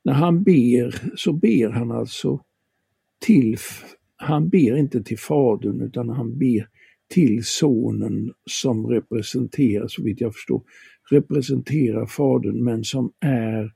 När 0.04 0.14
han 0.14 0.44
ber 0.44 1.16
så 1.16 1.34
ber 1.34 1.70
han 1.70 1.92
alltså 1.92 2.40
till, 3.26 3.58
han 4.16 4.50
ber 4.50 4.78
inte 4.78 5.04
till 5.04 5.20
Fadern 5.20 5.82
utan 5.82 6.10
han 6.10 6.38
ber 6.38 6.68
till 7.10 7.44
Sonen 7.44 8.34
som 8.46 8.88
representerar, 8.88 9.88
så 9.88 10.04
vitt 10.04 10.22
jag 10.22 10.34
förstår, 10.34 10.62
representerar 11.10 12.06
Fadern 12.06 12.64
men 12.64 12.84
som 12.84 13.14
är 13.20 13.74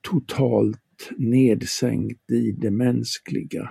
totalt 0.00 0.78
nedsänkt 1.16 2.30
i 2.30 2.52
det 2.52 2.70
mänskliga. 2.70 3.70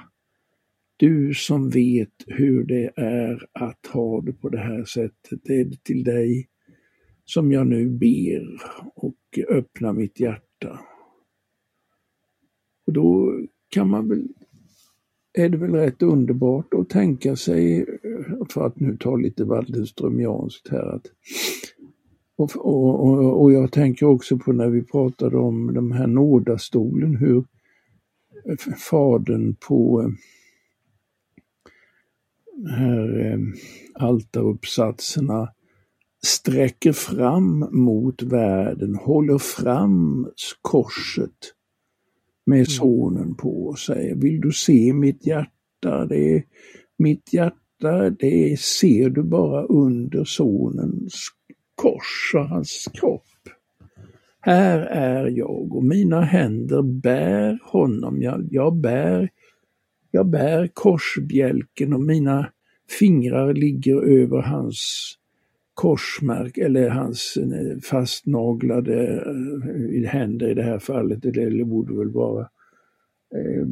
Du 0.98 1.34
som 1.34 1.70
vet 1.70 2.14
hur 2.28 2.64
det 2.64 2.92
är 2.96 3.48
att 3.54 3.86
ha 3.86 4.22
det 4.22 4.34
på 4.34 4.50
det 4.50 4.60
här 4.60 4.84
sättet, 4.84 5.40
det 5.44 5.60
är 5.60 5.70
till 5.84 6.04
dig 6.04 6.48
som 7.26 7.52
jag 7.52 7.68
nu 7.68 7.90
ber 7.90 8.48
och 8.96 9.40
öppnar 9.50 9.94
mitt 9.94 10.20
hjärta. 10.20 10.80
Och 12.88 12.94
då 12.94 13.40
kan 13.70 13.90
man 13.90 14.10
väl, 14.10 14.28
är 15.34 15.50
det 15.50 15.58
väl 15.58 15.72
rätt 15.72 16.02
underbart 16.02 16.74
att 16.74 16.90
tänka 16.90 17.36
sig, 17.36 17.86
för 18.50 18.66
att 18.66 18.80
nu 18.80 18.98
ta 18.98 19.16
lite 19.16 19.44
Waldenströmianskt 19.44 20.68
här, 20.68 20.96
att 20.96 21.06
och, 22.42 23.06
och, 23.06 23.42
och, 23.42 23.54
jag 23.54 23.72
tänker 23.72 24.06
också 24.06 24.38
på 24.38 24.52
när 24.52 24.68
vi 24.68 24.84
pratade 24.84 25.38
om 25.38 25.74
de 25.74 25.92
här 25.92 26.08
nådastolen, 26.08 27.16
hur 27.16 27.44
fadern 28.78 29.56
på 29.68 30.12
här 32.70 33.32
eh, 33.32 33.40
altaruppsatserna 33.94 35.50
sträcker 36.24 36.92
fram 36.92 37.68
mot 37.72 38.22
världen, 38.22 38.96
håller 38.96 39.38
fram 39.38 40.28
korset 40.62 41.54
med 42.46 42.58
mm. 42.58 42.66
sonen 42.66 43.36
på 43.36 43.68
och 43.68 43.80
säger, 43.80 44.16
vill 44.16 44.42
du 44.42 44.52
se 44.52 44.94
mitt 44.94 45.28
hjärta? 45.28 46.06
Det 46.06 46.36
är, 46.36 46.44
mitt 46.98 47.34
hjärta, 47.34 48.10
det 48.10 48.60
ser 48.60 49.10
du 49.10 49.24
bara 49.24 49.64
under 49.64 50.24
sonens 50.24 51.28
kors 51.76 52.32
och 52.36 52.48
hans 52.50 52.88
kropp. 52.94 53.24
Här 54.40 54.80
är 54.80 55.28
jag 55.28 55.76
och 55.76 55.84
mina 55.84 56.22
händer 56.22 56.82
bär 56.82 57.60
honom, 57.64 58.22
jag, 58.22 58.48
jag 58.52 58.76
bär 58.76 59.30
jag 60.12 60.26
bär 60.26 60.68
korsbjälken 60.68 61.94
och 61.94 62.02
mina 62.02 62.52
fingrar 63.00 63.54
ligger 63.54 64.02
över 64.02 64.42
hans 64.42 65.12
korsmärk 65.74 66.58
eller 66.58 66.90
hans 66.90 67.38
eh, 67.38 67.80
fastnaglade 67.80 69.24
eh, 69.26 70.10
händer 70.10 70.50
i 70.50 70.54
det 70.54 70.64
här 70.64 70.80
fallet, 70.80 71.26
eller 71.26 71.64
borde 71.64 71.94
väl 71.98 72.10
vara 72.10 72.50
eh, 73.36 73.68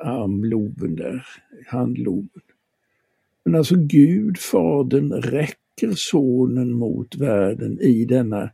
armloben 0.00 0.96
där, 0.96 1.26
handloben. 1.66 2.42
Men 3.44 3.54
alltså 3.54 3.74
Gud, 3.76 4.38
Fadern, 4.38 5.12
räcker 5.12 5.59
sonen 5.94 6.72
mot 6.72 7.16
världen 7.16 7.80
i 7.80 8.04
denna, 8.04 8.50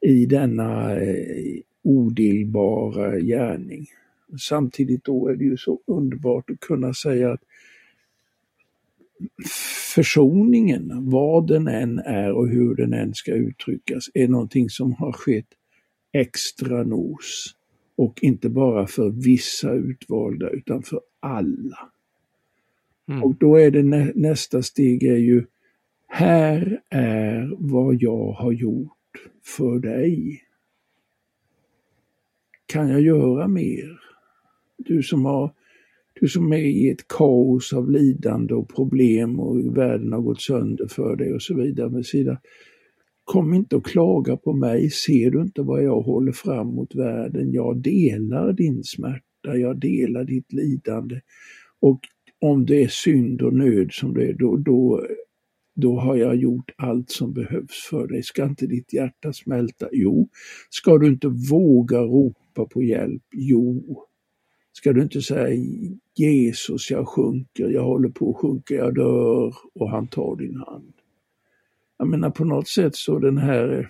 i 0.00 0.26
denna 0.26 0.96
eh, 1.00 1.60
odelbara 1.82 3.18
gärning. 3.18 3.86
Samtidigt 4.38 5.04
då 5.04 5.28
är 5.28 5.36
det 5.36 5.44
ju 5.44 5.56
så 5.56 5.80
underbart 5.86 6.50
att 6.50 6.60
kunna 6.60 6.94
säga 6.94 7.32
att 7.32 7.42
försoningen, 9.94 11.10
vad 11.10 11.46
den 11.46 11.68
än 11.68 11.98
är 11.98 12.32
och 12.32 12.48
hur 12.48 12.74
den 12.74 12.92
än 12.92 13.14
ska 13.14 13.32
uttryckas, 13.32 14.10
är 14.14 14.28
någonting 14.28 14.70
som 14.70 14.92
har 14.92 15.12
skett 15.12 15.46
extra 16.12 16.82
nos. 16.82 17.56
Och 17.96 18.18
inte 18.22 18.48
bara 18.48 18.86
för 18.86 19.10
vissa 19.10 19.72
utvalda 19.72 20.50
utan 20.50 20.82
för 20.82 21.00
alla. 21.20 21.90
Mm. 23.08 23.24
Och 23.24 23.34
då 23.34 23.56
är 23.56 23.70
det 23.70 23.82
nä 23.82 24.12
nästa 24.14 24.62
steg 24.62 25.02
är 25.02 25.16
ju, 25.16 25.44
här 26.10 26.80
är 26.90 27.56
vad 27.58 27.94
jag 28.02 28.32
har 28.32 28.52
gjort 28.52 28.92
för 29.44 29.78
dig. 29.78 30.42
Kan 32.66 32.88
jag 32.88 33.00
göra 33.00 33.48
mer? 33.48 33.98
Du 34.76 35.02
som, 35.02 35.24
har, 35.24 35.52
du 36.20 36.28
som 36.28 36.52
är 36.52 36.58
i 36.58 36.90
ett 36.90 37.08
kaos 37.08 37.72
av 37.72 37.90
lidande 37.90 38.54
och 38.54 38.74
problem 38.74 39.40
och 39.40 39.76
världen 39.76 40.12
har 40.12 40.20
gått 40.20 40.40
sönder 40.40 40.86
för 40.86 41.16
dig 41.16 41.34
och 41.34 41.42
så 41.42 41.54
vidare. 41.54 41.90
Med 41.90 42.06
sida. 42.06 42.40
Kom 43.24 43.54
inte 43.54 43.76
och 43.76 43.86
klaga 43.86 44.36
på 44.36 44.52
mig, 44.52 44.90
ser 44.90 45.30
du 45.30 45.42
inte 45.42 45.62
vad 45.62 45.84
jag 45.84 46.00
håller 46.00 46.32
fram 46.32 46.66
mot 46.66 46.94
världen? 46.94 47.52
Jag 47.52 47.76
delar 47.76 48.52
din 48.52 48.84
smärta, 48.84 49.56
jag 49.56 49.80
delar 49.80 50.24
ditt 50.24 50.52
lidande. 50.52 51.20
Och 51.80 52.00
om 52.40 52.66
det 52.66 52.82
är 52.82 52.88
synd 52.88 53.42
och 53.42 53.54
nöd 53.54 53.92
som 53.92 54.14
det 54.14 54.28
är, 54.28 54.32
då, 54.32 54.56
då, 54.56 55.06
då 55.74 56.00
har 56.00 56.16
jag 56.16 56.36
gjort 56.36 56.70
allt 56.76 57.10
som 57.10 57.32
behövs 57.32 57.86
för 57.90 58.06
dig. 58.06 58.22
Ska 58.22 58.44
inte 58.44 58.66
ditt 58.66 58.92
hjärta 58.92 59.32
smälta? 59.32 59.88
Jo. 59.92 60.28
Ska 60.70 60.98
du 60.98 61.06
inte 61.06 61.28
våga 61.50 61.98
ropa 62.00 62.64
på 62.64 62.82
hjälp? 62.82 63.22
Jo. 63.32 63.96
Ska 64.72 64.92
du 64.92 65.02
inte 65.02 65.22
säga 65.22 65.64
Jesus, 66.14 66.90
jag 66.90 67.08
sjunker, 67.08 67.68
jag 67.68 67.84
håller 67.84 68.08
på 68.08 68.30
att 68.30 68.36
sjunka, 68.36 68.74
jag 68.74 68.94
dör 68.94 69.54
och 69.74 69.90
han 69.90 70.08
tar 70.08 70.36
din 70.36 70.56
hand. 70.56 70.94
Jag 71.98 72.08
menar 72.08 72.30
på 72.30 72.44
något 72.44 72.68
sätt 72.68 72.96
så 72.96 73.18
den 73.18 73.38
här 73.38 73.78
eh, 73.78 73.86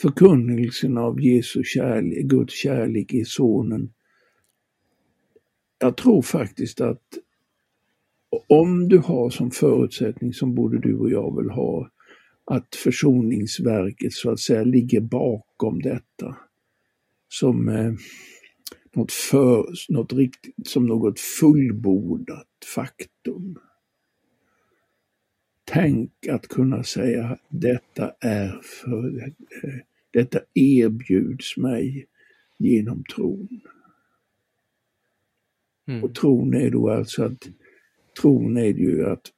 förkunnelsen 0.00 0.98
av 0.98 1.20
Jesu 1.20 1.62
kärlek, 1.64 2.24
Guds 2.24 2.54
kärlek 2.54 3.14
i 3.14 3.24
sonen. 3.24 3.92
Jag 5.78 5.96
tror 5.96 6.22
faktiskt 6.22 6.80
att 6.80 7.02
om 8.48 8.88
du 8.88 8.98
har 8.98 9.30
som 9.30 9.50
förutsättning, 9.50 10.32
som 10.32 10.54
både 10.54 10.78
du 10.78 10.94
och 10.94 11.10
jag 11.10 11.36
vill 11.36 11.50
ha, 11.50 11.90
att 12.44 12.74
försoningsverket 12.74 14.12
så 14.12 14.30
att 14.30 14.40
säga 14.40 14.64
ligger 14.64 15.00
bakom 15.00 15.82
detta. 15.82 16.36
Som 17.28 17.68
eh, 17.68 17.92
något, 18.94 19.12
för, 19.12 19.66
något 19.88 20.12
riktigt, 20.12 20.66
som 20.66 20.86
något 20.86 21.20
fullbordat 21.20 22.46
faktum. 22.74 23.58
Tänk 25.64 26.26
att 26.30 26.48
kunna 26.48 26.82
säga 26.82 27.38
detta 27.48 28.12
är 28.20 28.60
för, 28.62 29.32
detta 30.10 30.40
erbjuds 30.54 31.56
mig 31.56 32.06
genom 32.58 33.04
tron. 33.04 33.60
Mm. 35.86 36.04
Och 36.04 36.14
tron 36.14 36.54
är 36.54 36.70
då 36.70 36.90
alltså 36.90 37.24
att, 37.24 37.48
tron 38.20 38.56
är 38.56 38.74
ju 38.74 39.06
att 39.06 39.32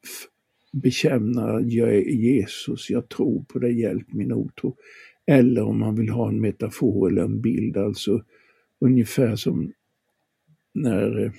bekänna 0.73 1.61
jag 1.61 1.95
är 1.95 2.11
Jesus, 2.11 2.91
jag 2.91 3.09
tror 3.09 3.45
på 3.49 3.59
dig, 3.59 3.81
hjälp 3.81 4.13
min 4.13 4.33
otro. 4.33 4.77
Eller 5.27 5.63
om 5.63 5.79
man 5.79 5.95
vill 5.95 6.09
ha 6.09 6.29
en 6.29 6.41
metafor 6.41 7.09
eller 7.09 7.23
en 7.23 7.41
bild, 7.41 7.77
alltså 7.77 8.25
ungefär 8.81 9.37
som 9.37 9.73
när 10.73 11.25
eh, 11.25 11.33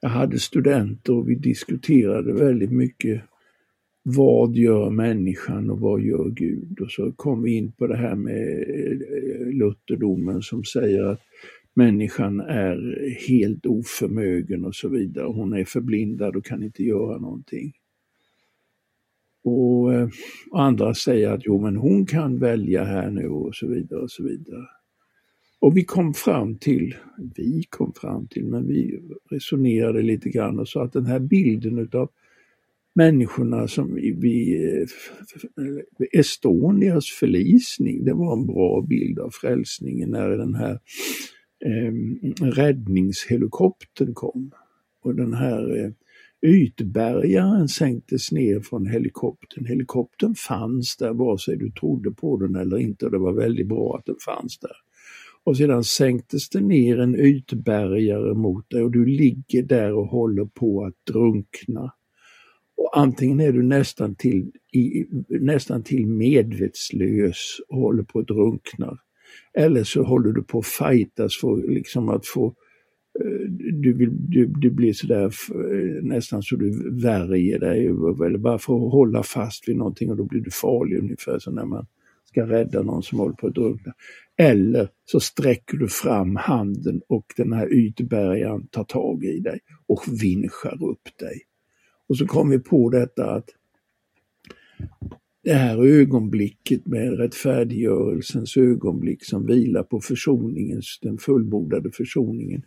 jag 0.00 0.10
hade 0.10 0.38
studenter 0.38 1.12
och 1.12 1.28
vi 1.28 1.34
diskuterade 1.34 2.32
väldigt 2.32 2.72
mycket 2.72 3.22
vad 4.02 4.56
gör 4.56 4.90
människan 4.90 5.70
och 5.70 5.80
vad 5.80 6.00
gör 6.00 6.30
Gud? 6.30 6.80
Och 6.80 6.90
så 6.90 7.12
kom 7.12 7.42
vi 7.42 7.56
in 7.56 7.72
på 7.72 7.86
det 7.86 7.96
här 7.96 8.14
med 8.14 8.48
eh, 8.48 8.92
eh, 8.92 9.46
Lutherdomen 9.46 10.42
som 10.42 10.64
säger 10.64 11.04
att 11.04 11.20
människan 11.74 12.40
är 12.40 13.08
helt 13.28 13.66
oförmögen 13.66 14.64
och 14.64 14.74
så 14.74 14.88
vidare. 14.88 15.26
Hon 15.26 15.52
är 15.52 15.64
förblindad 15.64 16.36
och 16.36 16.44
kan 16.44 16.62
inte 16.62 16.82
göra 16.82 17.18
någonting. 17.18 17.72
Och, 19.44 19.94
eh, 19.94 20.08
andra 20.52 20.94
säger 20.94 21.30
att 21.30 21.40
jo 21.44 21.60
men 21.60 21.76
hon 21.76 22.06
kan 22.06 22.38
välja 22.38 22.84
här 22.84 23.10
nu 23.10 23.28
och 23.28 23.54
så 23.54 23.66
vidare 23.66 24.00
och 24.00 24.10
så 24.10 24.22
vidare. 24.22 24.66
Och 25.60 25.76
vi 25.76 25.84
kom 25.84 26.14
fram 26.14 26.58
till, 26.58 26.96
vi 27.36 27.64
kom 27.70 27.92
fram 27.92 28.26
till, 28.26 28.44
men 28.44 28.68
vi 28.68 29.00
resonerade 29.30 30.02
lite 30.02 30.30
grann 30.30 30.58
och 30.58 30.68
sa 30.68 30.84
att 30.84 30.92
den 30.92 31.06
här 31.06 31.18
bilden 31.20 31.78
utav 31.78 32.10
människorna 32.94 33.68
som 33.68 33.94
vid 33.94 34.70
eh, 34.80 34.86
Estonias 36.12 37.06
förlisning, 37.10 38.04
det 38.04 38.12
var 38.12 38.32
en 38.32 38.46
bra 38.46 38.82
bild 38.88 39.18
av 39.18 39.30
frälsningen 39.30 40.10
när 40.10 40.28
den 40.28 40.54
här 40.54 40.80
eh, 41.64 41.92
räddningshelikoptern 42.44 44.14
kom. 44.14 44.50
Och 45.02 45.14
den 45.14 45.34
här 45.34 45.84
eh, 45.84 45.90
ytbärgaren 46.42 47.68
sänktes 47.68 48.32
ner 48.32 48.60
från 48.60 48.86
helikoptern. 48.86 49.64
Helikoptern 49.64 50.34
fanns 50.34 50.96
där 50.96 51.12
vare 51.12 51.38
sig 51.38 51.56
du 51.56 51.70
trodde 51.70 52.10
på 52.10 52.36
den 52.36 52.54
eller 52.54 52.78
inte 52.78 53.06
och 53.06 53.12
det 53.12 53.18
var 53.18 53.32
väldigt 53.32 53.68
bra 53.68 53.96
att 53.96 54.06
den 54.06 54.16
fanns 54.26 54.58
där. 54.58 54.76
Och 55.44 55.56
sedan 55.56 55.84
sänktes 55.84 56.48
det 56.48 56.60
ner 56.60 56.98
en 57.00 57.16
ytbärgare 57.16 58.34
mot 58.34 58.70
dig 58.70 58.82
och 58.82 58.90
du 58.90 59.06
ligger 59.06 59.62
där 59.62 59.92
och 59.92 60.06
håller 60.06 60.44
på 60.44 60.84
att 60.84 60.94
drunkna. 61.12 61.92
Och 62.76 62.98
antingen 62.98 63.40
är 63.40 63.52
du 63.52 63.62
nästan 63.62 64.14
till, 64.14 64.52
i, 64.72 65.06
nästan 65.28 65.82
till 65.82 66.06
medvetslös 66.06 67.56
och 67.68 67.78
håller 67.78 68.02
på 68.02 68.18
att 68.18 68.26
drunkna. 68.26 68.98
Eller 69.54 69.84
så 69.84 70.02
håller 70.02 70.32
du 70.32 70.42
på 70.42 70.58
att 70.58 70.66
fightas 70.66 71.36
för 71.40 71.68
liksom 71.68 72.08
att 72.08 72.26
få 72.26 72.46
eh, 73.20 73.50
du, 73.82 73.92
vill, 73.92 74.10
du, 74.30 74.46
du 74.46 74.70
blir 74.70 74.92
sådär 74.92 75.24
eh, 75.24 76.02
nästan 76.02 76.42
så 76.42 76.56
du 76.56 76.90
värjer 77.02 77.58
dig 77.58 77.86
eller 77.86 78.38
bara 78.38 78.58
för 78.58 78.74
att 78.74 78.92
hålla 78.92 79.22
fast 79.22 79.68
vid 79.68 79.76
någonting 79.76 80.10
och 80.10 80.16
då 80.16 80.24
blir 80.24 80.40
du 80.40 80.50
farlig 80.50 80.98
ungefär 80.98 81.38
som 81.38 81.54
när 81.54 81.64
man 81.64 81.86
ska 82.24 82.46
rädda 82.46 82.82
någon 82.82 83.02
som 83.02 83.18
håller 83.18 83.34
på 83.34 83.46
att 83.46 83.54
drunkna. 83.54 83.92
Eller 84.36 84.88
så 85.04 85.20
sträcker 85.20 85.76
du 85.76 85.88
fram 85.88 86.36
handen 86.36 87.00
och 87.08 87.24
den 87.36 87.52
här 87.52 87.74
ytbärgaren 87.74 88.66
tar 88.66 88.84
tag 88.84 89.24
i 89.24 89.40
dig 89.40 89.60
och 89.86 90.02
vinschar 90.22 90.84
upp 90.84 91.18
dig. 91.18 91.40
Och 92.08 92.16
så 92.16 92.26
kom 92.26 92.50
vi 92.50 92.58
på 92.58 92.90
detta 92.90 93.30
att 93.30 93.48
det 95.42 95.52
här 95.52 95.86
ögonblicket 95.86 96.86
med 96.86 97.18
rättfärdiggörelsens 97.18 98.56
ögonblick 98.56 99.24
som 99.24 99.46
vilar 99.46 99.82
på 99.82 100.00
försoningens, 100.00 100.98
den 101.02 101.18
fullbordade 101.18 101.90
försoningen, 101.92 102.62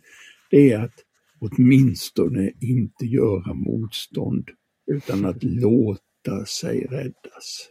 det 0.50 0.72
är 0.72 0.78
att 0.78 0.94
åtminstone 1.40 2.50
inte 2.60 3.06
göra 3.06 3.54
motstånd 3.54 4.50
utan 4.86 5.24
att 5.24 5.44
låta 5.44 6.44
sig 6.46 6.86
räddas. 6.90 7.70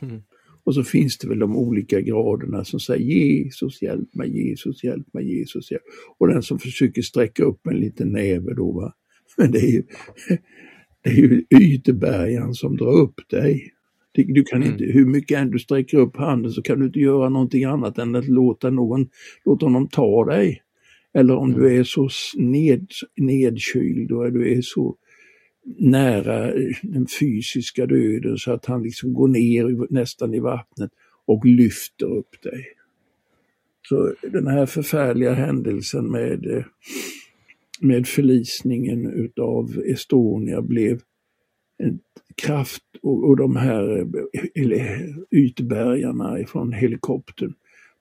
Mm. 0.00 0.22
Och 0.64 0.74
så 0.74 0.84
finns 0.84 1.18
det 1.18 1.28
väl 1.28 1.38
de 1.38 1.56
olika 1.56 2.00
graderna 2.00 2.64
som 2.64 2.80
säger 2.80 3.04
Jesus 3.04 3.82
hjälp 3.82 4.14
mig, 4.14 4.48
Jesus 4.48 4.84
hjälp 4.84 5.14
mig, 5.14 5.38
Jesus 5.38 5.70
hjälp 5.70 5.82
Och 6.18 6.28
den 6.28 6.42
som 6.42 6.58
försöker 6.58 7.02
sträcka 7.02 7.44
upp 7.44 7.66
en 7.66 7.76
liten 7.76 8.12
näve 8.12 8.54
då 8.54 8.72
va. 8.72 8.94
Men 9.36 9.50
det 9.50 9.58
är 9.58 9.72
ju, 9.72 9.82
det 11.02 11.10
är 11.10 11.14
ju 11.14 11.44
ytbergaren 11.50 12.54
som 12.54 12.76
drar 12.76 12.92
upp 12.92 13.28
dig. 13.30 13.70
Du 14.14 14.44
kan 14.44 14.62
inte, 14.62 14.84
mm. 14.84 14.96
hur 14.96 15.06
mycket 15.06 15.38
än 15.38 15.50
du 15.50 15.58
sträcker 15.58 15.98
upp 15.98 16.16
handen 16.16 16.52
så 16.52 16.62
kan 16.62 16.80
du 16.80 16.86
inte 16.86 17.00
göra 17.00 17.28
någonting 17.28 17.64
annat 17.64 17.98
än 17.98 18.14
att 18.14 18.28
låta 18.28 18.70
någon, 18.70 19.08
låta 19.44 19.66
honom 19.66 19.88
ta 19.88 20.24
dig. 20.24 20.62
Eller 21.14 21.36
om 21.36 21.50
mm. 21.50 21.60
du 21.60 21.76
är 21.78 21.84
så 21.84 22.08
ned, 22.36 22.86
nedkyld 23.16 24.12
och 24.12 24.32
du 24.32 24.52
är 24.52 24.62
så 24.62 24.96
nära 25.78 26.52
den 26.82 27.06
fysiska 27.20 27.86
döden 27.86 28.38
så 28.38 28.52
att 28.52 28.66
han 28.66 28.82
liksom 28.82 29.14
går 29.14 29.28
ner 29.28 29.92
nästan 29.92 30.34
i 30.34 30.40
vattnet 30.40 30.90
och 31.26 31.44
lyfter 31.44 32.06
upp 32.06 32.42
dig. 32.42 32.66
Så 33.88 34.14
den 34.22 34.46
här 34.46 34.66
förfärliga 34.66 35.34
händelsen 35.34 36.10
med, 36.10 36.64
med 37.80 38.06
förlisningen 38.06 39.06
utav 39.06 39.82
Estonia 39.86 40.62
blev 40.62 41.00
kraft 42.34 42.82
och, 43.02 43.24
och 43.24 43.36
de 43.36 43.56
här 43.56 43.98
eh, 44.56 45.00
ytbärgarna 45.30 46.40
ifrån 46.40 46.72
helikoptern 46.72 47.54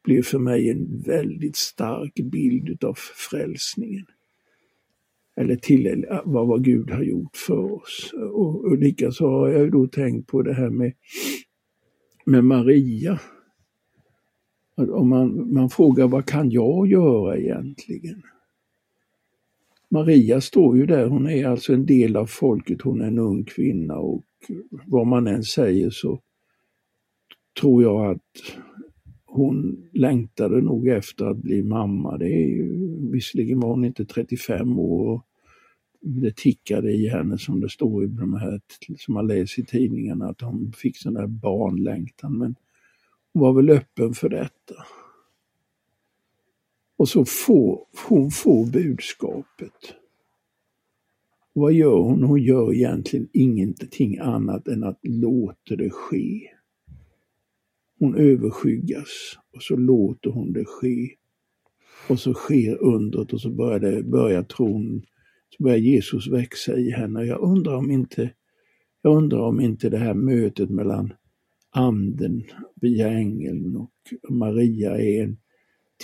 blev 0.03 0.21
för 0.21 0.39
mig 0.39 0.69
en 0.69 1.01
väldigt 1.01 1.55
stark 1.55 2.13
bild 2.13 2.69
utav 2.69 2.93
frälsningen 3.29 4.05
eller 5.35 5.55
till 5.55 5.87
eh, 5.87 6.21
vad, 6.25 6.47
vad 6.47 6.63
Gud 6.63 6.91
har 6.91 7.03
gjort 7.03 7.37
för 7.37 7.73
oss. 7.73 8.13
Och, 8.13 8.65
och 8.65 8.77
likaså 8.77 9.27
har 9.27 9.49
jag 9.49 9.71
då 9.71 9.87
tänkt 9.87 10.27
på 10.27 10.41
det 10.41 10.53
här 10.53 10.69
med, 10.69 10.93
med 12.25 12.43
Maria. 12.43 13.19
Att 14.75 14.89
om 14.89 15.09
man, 15.09 15.53
man 15.53 15.69
frågar 15.69 16.07
vad 16.07 16.25
kan 16.25 16.51
jag 16.51 16.87
göra 16.87 17.37
egentligen? 17.37 18.23
Maria 19.93 20.41
står 20.41 20.77
ju 20.77 20.85
där, 20.85 21.07
hon 21.07 21.27
är 21.27 21.47
alltså 21.47 21.73
en 21.73 21.85
del 21.85 22.15
av 22.15 22.25
folket, 22.25 22.81
hon 22.81 23.01
är 23.01 23.07
en 23.07 23.19
ung 23.19 23.43
kvinna 23.43 23.97
och 23.97 24.23
vad 24.85 25.07
man 25.07 25.27
än 25.27 25.43
säger 25.43 25.89
så 25.89 26.19
tror 27.61 27.83
jag 27.83 28.11
att 28.11 28.21
hon 29.25 29.85
längtade 29.91 30.61
nog 30.61 30.87
efter 30.87 31.25
att 31.25 31.37
bli 31.37 31.63
mamma. 31.63 32.17
Det 32.17 32.25
är 32.25 32.47
ju, 32.47 32.87
visserligen 33.11 33.59
var 33.59 33.69
hon 33.69 33.85
inte 33.85 34.05
35 34.05 34.79
år. 34.79 35.21
Det 36.01 36.35
tickade 36.35 36.91
i 36.91 37.07
henne 37.09 37.37
som 37.37 37.61
det 37.61 37.69
står 37.69 38.03
i 38.03 38.07
de 38.07 38.33
här 38.33 38.61
som 38.97 39.13
man 39.13 39.27
läser 39.27 39.61
i 39.61 39.65
tidningarna 39.65 40.29
att 40.29 40.41
hon 40.41 40.73
fick 40.77 40.97
sån 40.97 41.13
där 41.13 41.27
barnlängtan. 41.27 42.37
Men 42.37 42.55
hon 43.33 43.41
var 43.41 43.53
väl 43.53 43.69
öppen 43.69 44.13
för 44.13 44.29
detta. 44.29 44.75
Och 46.97 47.09
så 47.09 47.25
får 47.25 47.85
hon 48.07 48.31
får 48.31 48.65
budskapet. 48.65 49.95
Vad 51.53 51.73
gör 51.73 51.97
hon? 51.97 52.23
Hon 52.23 52.41
gör 52.41 52.73
egentligen 52.73 53.29
ingenting 53.33 54.17
annat 54.17 54.67
än 54.67 54.83
att 54.83 54.99
låta 55.03 55.75
det 55.75 55.89
ske. 55.89 56.49
Hon 57.99 58.15
överskyggas 58.15 59.37
och 59.55 59.63
så 59.63 59.75
låter 59.75 60.29
hon 60.29 60.53
det 60.53 60.65
ske. 60.65 61.09
Och 62.09 62.19
så 62.19 62.33
sker 62.33 62.83
undret 62.83 63.33
och 63.33 63.41
så 63.41 63.49
börjar, 63.49 63.79
det, 63.79 64.03
börjar 64.03 64.43
tron, 64.43 65.05
så 65.49 65.63
börjar 65.63 65.77
Jesus 65.77 66.27
växa 66.27 66.77
i 66.77 66.91
henne. 66.91 67.23
Jag 67.23 67.41
undrar 67.41 67.75
om 67.75 67.91
inte, 67.91 68.33
jag 69.01 69.17
undrar 69.17 69.39
om 69.39 69.59
inte 69.59 69.89
det 69.89 69.97
här 69.97 70.13
mötet 70.13 70.69
mellan 70.69 71.13
anden 71.71 72.43
via 72.75 73.09
ängeln 73.11 73.75
och 73.75 73.91
Maria 74.29 74.97
är 74.97 75.23
en 75.23 75.37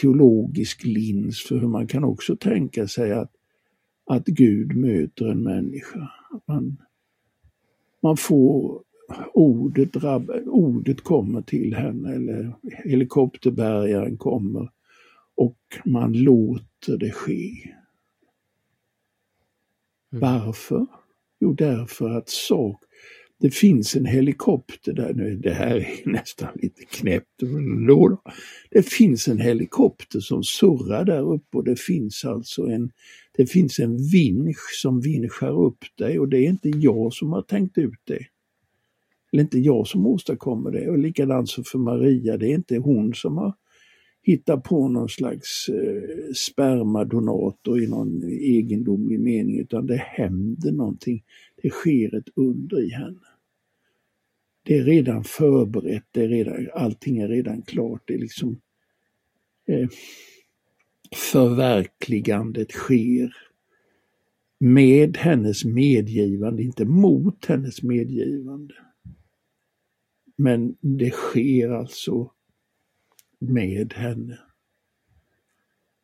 teologisk 0.01 0.83
lins 0.83 1.43
för 1.43 1.59
hur 1.59 1.67
man 1.67 1.88
kan 1.88 2.03
också 2.03 2.35
tänka 2.35 2.88
sig 2.88 3.12
att, 3.12 3.31
att 4.05 4.25
Gud 4.25 4.75
möter 4.75 5.25
en 5.25 5.43
människa. 5.43 6.12
Man, 6.45 6.77
man 8.01 8.17
får 8.17 8.83
ordet, 9.33 9.89
ordet 10.45 11.01
kommer 11.01 11.41
till 11.41 11.75
henne 11.75 12.15
eller 12.15 12.55
helikopterbärgaren 12.63 14.17
kommer 14.17 14.69
och 15.35 15.59
man 15.85 16.13
låter 16.13 16.97
det 16.97 17.12
ske. 17.12 17.53
Mm. 20.12 20.21
Varför? 20.21 20.85
Jo, 21.39 21.53
därför 21.53 22.09
att 22.09 22.29
sak, 22.29 22.83
det 23.41 23.54
finns 23.54 23.95
en 23.95 24.06
helikopter 24.06 24.93
där 24.93 25.13
nu, 25.13 25.36
det 25.36 25.54
här 25.54 25.75
är 25.75 25.88
nästan 26.06 26.50
lite 26.56 26.85
knäppt. 26.85 27.42
Det 28.71 28.90
finns 28.90 29.27
en 29.27 29.40
helikopter 29.40 30.19
som 30.19 30.44
surrar 30.44 31.06
där 31.06 31.33
uppe 31.33 31.58
och 31.58 31.63
det 31.63 31.79
finns 31.79 32.25
alltså 32.25 32.67
en, 32.67 32.92
det 33.37 33.46
finns 33.46 33.79
en 33.79 33.98
vinsch 33.98 34.79
som 34.81 35.02
vinschar 35.02 35.63
upp 35.65 35.85
dig 35.98 36.19
och 36.19 36.29
det 36.29 36.37
är 36.37 36.50
inte 36.50 36.69
jag 36.69 37.13
som 37.13 37.31
har 37.31 37.42
tänkt 37.42 37.77
ut 37.77 38.00
det 38.04 38.25
eller 39.31 39.44
inte 39.44 39.60
jag 39.60 39.87
som 39.87 40.08
åstadkommer 40.08 40.71
det. 40.71 40.90
Och 40.90 40.98
likadant 40.98 41.50
som 41.50 41.63
för 41.63 41.79
Maria, 41.79 42.37
det 42.37 42.48
är 42.48 42.56
inte 42.56 42.77
hon 42.77 43.13
som 43.13 43.37
har 43.37 43.54
hittat 44.23 44.63
på 44.63 44.87
någon 44.87 45.10
slags 45.10 45.69
eh, 45.69 46.33
spermadonator 46.33 47.83
i 47.83 47.87
någon 47.87 48.23
egendomlig 48.29 49.19
mening, 49.19 49.60
utan 49.60 49.87
det 49.87 49.98
händer 49.98 50.71
någonting. 50.71 51.23
Det 51.62 51.69
sker 51.69 52.15
ett 52.15 52.29
under 52.35 52.81
i 52.81 52.90
henne. 52.90 53.29
Det 54.70 54.78
är 54.78 54.84
redan 54.84 55.24
förberett, 55.24 56.06
det 56.12 56.24
är 56.24 56.28
redan, 56.28 56.67
allting 56.74 57.17
är 57.17 57.28
redan 57.28 57.62
klart. 57.62 58.02
Det 58.06 58.13
är 58.13 58.17
liksom 58.17 58.62
eh, 59.65 59.90
Förverkligandet 61.15 62.72
sker 62.72 63.36
med 64.60 65.17
hennes 65.17 65.65
medgivande, 65.65 66.63
inte 66.63 66.86
mot 66.86 67.46
hennes 67.46 67.84
medgivande. 67.84 68.74
Men 70.36 70.76
det 70.82 71.12
sker 71.12 71.70
alltså 71.70 72.32
med 73.40 73.94
henne. 73.94 74.40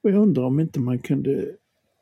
Och 0.01 0.11
jag 0.11 0.21
undrar 0.21 0.43
om 0.43 0.59
inte 0.59 0.79
man 0.79 0.99
kunde, 0.99 1.55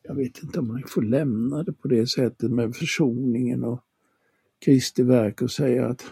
jag 0.03 0.15
vet 0.15 0.43
inte 0.43 0.59
om 0.59 0.67
man 0.67 0.83
får 0.87 1.01
lämna 1.01 1.63
det 1.63 1.73
på 1.73 1.87
det 1.87 2.07
sättet 2.07 2.51
med 2.51 2.75
försoningen 2.75 3.63
och 3.63 3.83
Kristi 4.65 5.03
verk 5.03 5.41
och 5.41 5.51
säga 5.51 5.87
att 5.87 6.05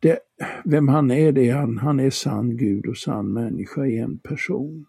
det, 0.00 0.18
vem 0.64 0.88
han 0.88 1.10
är, 1.10 1.32
det 1.32 1.48
är 1.48 1.54
han, 1.54 1.78
han 1.78 2.00
är 2.00 2.10
sann 2.10 2.56
Gud 2.56 2.86
och 2.86 2.98
sann 2.98 3.32
människa 3.32 3.86
i 3.86 3.98
en 3.98 4.18
person. 4.18 4.86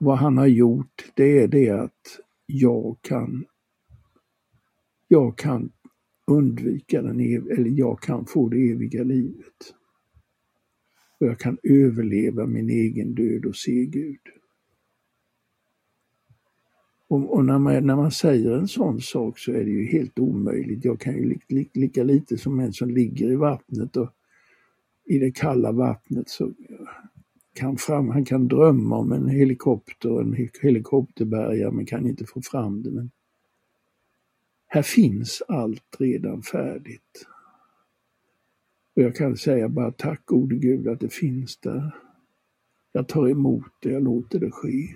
Vad 0.00 0.18
han 0.18 0.38
har 0.38 0.46
gjort, 0.46 1.12
det 1.14 1.42
är 1.42 1.48
det 1.48 1.70
att 1.70 2.20
jag 2.46 2.96
kan 3.00 3.44
jag 5.08 5.38
kan 5.38 5.72
undvika 6.26 7.02
den, 7.02 7.20
eller 7.50 7.70
jag 7.70 8.00
kan 8.00 8.26
få 8.26 8.48
det 8.48 8.70
eviga 8.70 9.04
livet. 9.04 9.74
Och 11.20 11.26
jag 11.26 11.38
kan 11.38 11.58
överleva 11.62 12.46
min 12.46 12.70
egen 12.70 13.14
död 13.14 13.44
och 13.44 13.56
se 13.56 13.86
Gud. 13.86 14.20
Och, 17.08 17.34
och 17.34 17.44
när, 17.44 17.58
man, 17.58 17.86
när 17.86 17.96
man 17.96 18.10
säger 18.10 18.50
en 18.50 18.68
sån 18.68 19.00
sak 19.00 19.38
så 19.38 19.52
är 19.52 19.64
det 19.64 19.70
ju 19.70 19.86
helt 19.86 20.18
omöjligt. 20.18 20.84
Jag 20.84 21.00
kan 21.00 21.14
ju 21.14 21.24
li, 21.24 21.40
li, 21.48 21.68
lika 21.74 22.02
lite 22.02 22.38
som 22.38 22.60
en 22.60 22.72
som 22.72 22.90
ligger 22.90 23.30
i 23.30 23.36
vattnet 23.36 23.96
och 23.96 24.10
i 25.04 25.18
det 25.18 25.30
kalla 25.30 25.72
vattnet 25.72 26.28
så 26.28 26.52
kan 27.54 27.76
fram, 27.76 28.08
han 28.08 28.24
kan 28.24 28.48
drömma 28.48 28.96
om 28.96 29.12
en 29.12 29.28
helikopter 29.28 30.10
och 30.10 30.20
en 30.20 30.48
helikopterbärgare 30.62 31.70
men 31.70 31.86
kan 31.86 32.06
inte 32.06 32.26
få 32.26 32.42
fram 32.42 32.82
det. 32.82 32.90
Men 32.90 33.10
här 34.66 34.82
finns 34.82 35.42
allt 35.48 35.96
redan 35.98 36.42
färdigt. 36.42 37.26
Och 38.96 39.02
jag 39.02 39.16
kan 39.16 39.36
säga 39.36 39.68
bara 39.68 39.92
tack 39.92 40.26
gode 40.26 40.56
Gud 40.56 40.88
att 40.88 41.00
det 41.00 41.12
finns 41.12 41.56
där. 41.56 41.94
Jag 42.92 43.08
tar 43.08 43.28
emot 43.28 43.72
det, 43.80 43.90
jag 43.90 44.02
låter 44.02 44.40
det 44.40 44.50
ske. 44.50 44.88